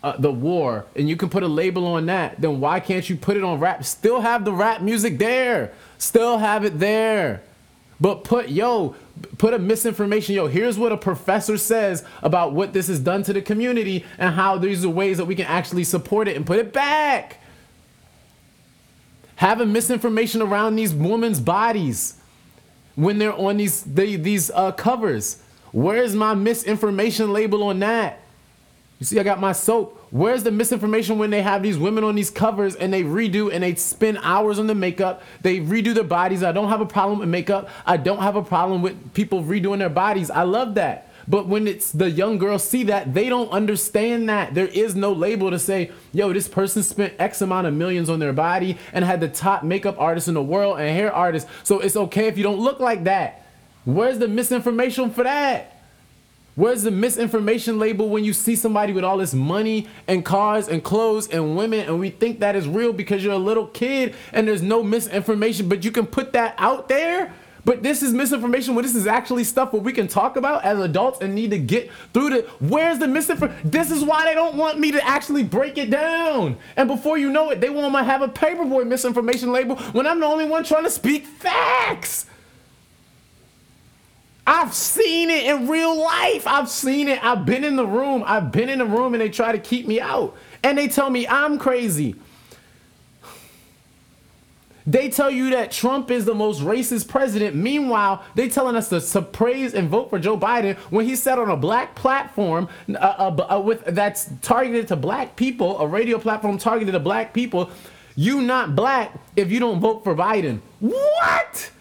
uh, 0.04 0.16
the 0.18 0.32
war 0.32 0.86
and 0.96 1.10
you 1.10 1.16
can 1.16 1.30
put 1.30 1.44
a 1.44 1.48
label 1.48 1.86
on 1.86 2.06
that, 2.06 2.40
then 2.40 2.60
why 2.60 2.80
can't 2.80 3.10
you 3.10 3.16
put 3.16 3.38
it 3.38 3.44
on 3.44 3.60
rap? 3.60 3.84
Still 3.84 4.22
have 4.22 4.46
the 4.46 4.54
rap 4.54 4.82
music 4.82 5.18
there. 5.18 5.74
Still 5.98 6.38
have 6.38 6.64
it 6.64 6.80
there. 6.80 7.42
But 8.00 8.24
put, 8.24 8.50
yo, 8.50 8.96
put 9.38 9.54
a 9.54 9.60
misinformation. 9.60 10.36
Yo, 10.36 10.48
here's 10.48 10.78
what 10.78 10.92
a 10.92 10.98
professor 10.98 11.58
says 11.58 12.04
about 12.22 12.54
what 12.54 12.74
this 12.74 12.88
has 12.88 13.00
done 13.00 13.24
to 13.24 13.34
the 13.34 13.42
community 13.42 14.06
and 14.20 14.36
how 14.36 14.58
these 14.58 14.86
are 14.86 14.90
ways 14.90 15.18
that 15.18 15.26
we 15.26 15.36
can 15.36 15.48
actually 15.48 15.84
support 15.84 16.28
it 16.28 16.36
and 16.36 16.46
put 16.46 16.60
it 16.60 16.72
back. 16.72 17.42
Having 19.38 19.72
misinformation 19.72 20.42
around 20.42 20.76
these 20.76 20.94
women's 20.94 21.40
bodies 21.40 22.16
when 22.96 23.20
they're 23.20 23.34
on 23.34 23.58
these 23.58 23.84
they, 23.84 24.16
these 24.16 24.52
uh, 24.52 24.72
covers. 24.72 25.42
Where's 25.72 26.16
my 26.16 26.34
misinformation 26.34 27.34
label 27.34 27.64
on 27.64 27.80
that? 27.80 28.20
You 29.00 29.06
see, 29.06 29.20
I 29.20 29.24
got 29.24 29.40
my 29.40 29.52
soap. 29.52 30.08
Where's 30.10 30.44
the 30.44 30.52
misinformation 30.52 31.20
when 31.20 31.30
they 31.30 31.44
have 31.44 31.62
these 31.62 31.78
women 31.78 32.04
on 32.04 32.16
these 32.16 32.32
covers 32.32 32.76
and 32.76 32.92
they 32.92 33.04
redo 33.04 33.54
and 33.54 33.64
they 33.64 33.76
spend 33.76 34.18
hours 34.24 34.58
on 34.58 34.66
the 34.66 34.74
makeup? 34.74 35.22
They 35.42 35.60
redo 35.60 35.94
their 35.94 36.04
bodies. 36.04 36.42
I 36.42 36.52
don't 36.52 36.70
have 36.70 36.82
a 36.82 36.86
problem 36.86 37.20
with 37.20 37.30
makeup. 37.30 37.70
I 37.86 37.98
don't 37.98 38.20
have 38.20 38.36
a 38.36 38.42
problem 38.42 38.82
with 38.82 39.14
people 39.14 39.44
redoing 39.44 39.80
their 39.80 39.90
bodies. 39.90 40.32
I 40.32 40.44
love 40.44 40.76
that. 40.76 41.12
But 41.28 41.48
when 41.48 41.68
it's 41.68 41.92
the 41.92 42.10
young 42.10 42.38
girls 42.38 42.64
see 42.64 42.84
that, 42.86 43.14
they 43.14 43.28
don't 43.28 43.50
understand 43.50 44.30
that. 44.30 44.54
There 44.54 44.68
is 44.68 44.96
no 44.96 45.12
label 45.12 45.52
to 45.52 45.60
say, 45.60 45.92
yo, 46.14 46.32
this 46.32 46.48
person 46.48 46.82
spent 46.82 47.14
X 47.20 47.42
amount 47.42 47.68
of 47.68 47.74
millions 47.74 48.10
on 48.10 48.20
their 48.20 48.34
body 48.34 48.78
and 48.94 49.04
had 49.04 49.20
the 49.20 49.28
top 49.28 49.64
makeup 49.64 50.00
artist 50.00 50.30
in 50.30 50.34
the 50.34 50.42
world 50.42 50.80
and 50.80 50.90
hair 50.90 51.14
artist. 51.14 51.48
So 51.64 51.82
it's 51.82 51.98
okay 51.98 52.28
if 52.28 52.38
you 52.38 52.44
don't 52.44 52.60
look 52.60 52.80
like 52.80 53.04
that. 53.04 53.46
Where's 53.84 54.20
the 54.20 54.28
misinformation 54.28 55.12
for 55.12 55.24
that? 55.24 55.77
Where's 56.58 56.82
the 56.82 56.90
misinformation 56.90 57.78
label 57.78 58.10
when 58.10 58.26
you 58.26 58.34
see 58.34 58.56
somebody 58.56 58.92
with 58.92 59.04
all 59.04 59.18
this 59.18 59.32
money 59.32 59.88
and 60.08 60.26
cars 60.26 60.68
and 60.68 60.84
clothes 60.84 61.28
and 61.28 61.56
women 61.56 61.82
and 61.82 62.00
we 62.00 62.10
think 62.10 62.40
that 62.40 62.56
is 62.56 62.68
real 62.68 62.92
because 62.92 63.24
you're 63.24 63.34
a 63.34 63.38
little 63.38 63.68
kid 63.68 64.16
and 64.34 64.48
there's 64.48 64.64
no 64.64 64.82
misinformation, 64.82 65.70
but 65.70 65.86
you 65.86 65.92
can 65.92 66.08
put 66.08 66.34
that 66.34 66.56
out 66.58 66.90
there? 66.90 67.32
But 67.64 67.84
this 67.84 68.02
is 68.02 68.12
misinformation 68.12 68.74
when 68.74 68.84
this 68.84 68.96
is 68.96 69.06
actually 69.06 69.44
stuff 69.44 69.72
what 69.72 69.84
we 69.84 69.94
can 69.94 70.08
talk 70.08 70.36
about 70.36 70.64
as 70.64 70.80
adults 70.80 71.22
and 71.22 71.36
need 71.36 71.52
to 71.52 71.60
get 71.60 71.92
through 72.12 72.32
the 72.32 72.42
where's 72.60 72.98
the 72.98 73.08
misinformation? 73.08 73.70
This 73.70 73.92
is 73.92 74.04
why 74.04 74.26
they 74.26 74.34
don't 74.34 74.56
want 74.56 74.80
me 74.80 74.92
to 74.94 75.08
actually 75.08 75.44
break 75.44 75.78
it 75.78 75.92
down. 75.92 76.58
And 76.76 76.88
before 76.88 77.20
you 77.20 77.30
know 77.30 77.52
it, 77.52 77.62
they 77.62 77.70
want 77.70 77.94
to 77.94 78.04
have 78.04 78.24
a 78.24 78.30
paperboy 78.30 78.88
misinformation 78.88 79.52
label 79.52 79.76
when 79.92 80.08
I'm 80.08 80.20
the 80.20 80.26
only 80.26 80.46
one 80.46 80.64
trying 80.64 80.86
to 80.86 80.90
speak 80.90 81.28
facts. 81.28 82.26
I've 84.48 84.74
seen 84.74 85.30
it 85.30 85.44
in 85.44 85.68
real 85.68 85.96
life. 86.02 86.48
I've 86.48 86.70
seen 86.70 87.10
it. 87.10 87.22
I've 87.24 87.46
been 87.46 87.66
in 87.66 87.76
the 87.76 87.86
room. 87.86 88.24
I've 88.26 88.50
been 88.50 88.70
in 88.70 88.80
the 88.80 88.86
room 88.86 89.14
and 89.14 89.20
they 89.20 89.28
try 89.30 89.52
to 89.52 89.60
keep 89.60 89.86
me 89.86 90.00
out. 90.00 90.38
And 90.64 90.78
they 90.78 90.88
tell 90.88 91.10
me 91.10 91.28
I'm 91.28 91.60
crazy. 91.60 92.16
They 94.86 95.10
tell 95.10 95.30
you 95.30 95.50
that 95.50 95.72
Trump 95.72 96.10
is 96.10 96.24
the 96.24 96.34
most 96.34 96.62
racist 96.62 97.10
president. 97.10 97.58
Meanwhile, 97.58 98.24
they 98.36 98.48
telling 98.48 98.78
us 98.78 98.88
to, 98.88 99.02
to 99.02 99.22
praise 99.22 99.74
and 99.74 99.90
vote 99.90 100.10
for 100.10 100.18
Joe 100.18 100.38
Biden 100.38 100.78
when 100.92 101.06
he 101.06 101.18
sat 101.18 101.38
on 101.38 101.50
a 101.50 101.58
black 101.58 101.94
platform 101.94 102.70
uh, 102.90 102.94
uh, 102.98 103.56
uh, 103.56 103.60
with 103.60 103.84
that's 103.84 104.30
targeted 104.42 104.88
to 104.88 104.96
black 104.96 105.36
people, 105.36 105.78
a 105.80 105.86
radio 105.86 106.18
platform 106.18 106.58
targeted 106.58 106.94
to 106.94 107.02
black 107.02 107.34
people. 107.34 107.70
You 108.16 108.42
not 108.42 108.78
black 108.78 109.12
if 109.36 109.52
you 109.52 109.60
don't 109.60 109.82
vote 109.82 110.06
for 110.06 110.16
Biden. 110.16 110.62
What? 110.80 111.72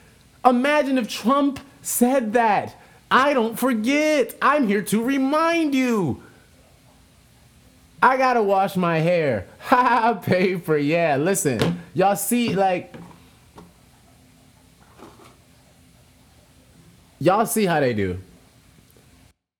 Imagine 0.44 0.98
if 0.98 1.08
Trump 1.08 1.60
said 1.86 2.32
that. 2.32 2.76
I 3.10 3.32
don't 3.32 3.56
forget. 3.56 4.34
I'm 4.42 4.66
here 4.66 4.82
to 4.82 5.02
remind 5.02 5.74
you. 5.74 6.22
I 8.02 8.16
gotta 8.16 8.42
wash 8.42 8.76
my 8.76 8.98
hair. 8.98 9.46
Ha 9.66 10.14
paper. 10.14 10.76
Yeah, 10.76 11.16
listen. 11.16 11.82
Y'all 11.92 12.14
see, 12.14 12.54
like, 12.54 12.94
y'all 17.18 17.46
see 17.46 17.66
how 17.66 17.80
they 17.80 17.92
do. 17.92 18.20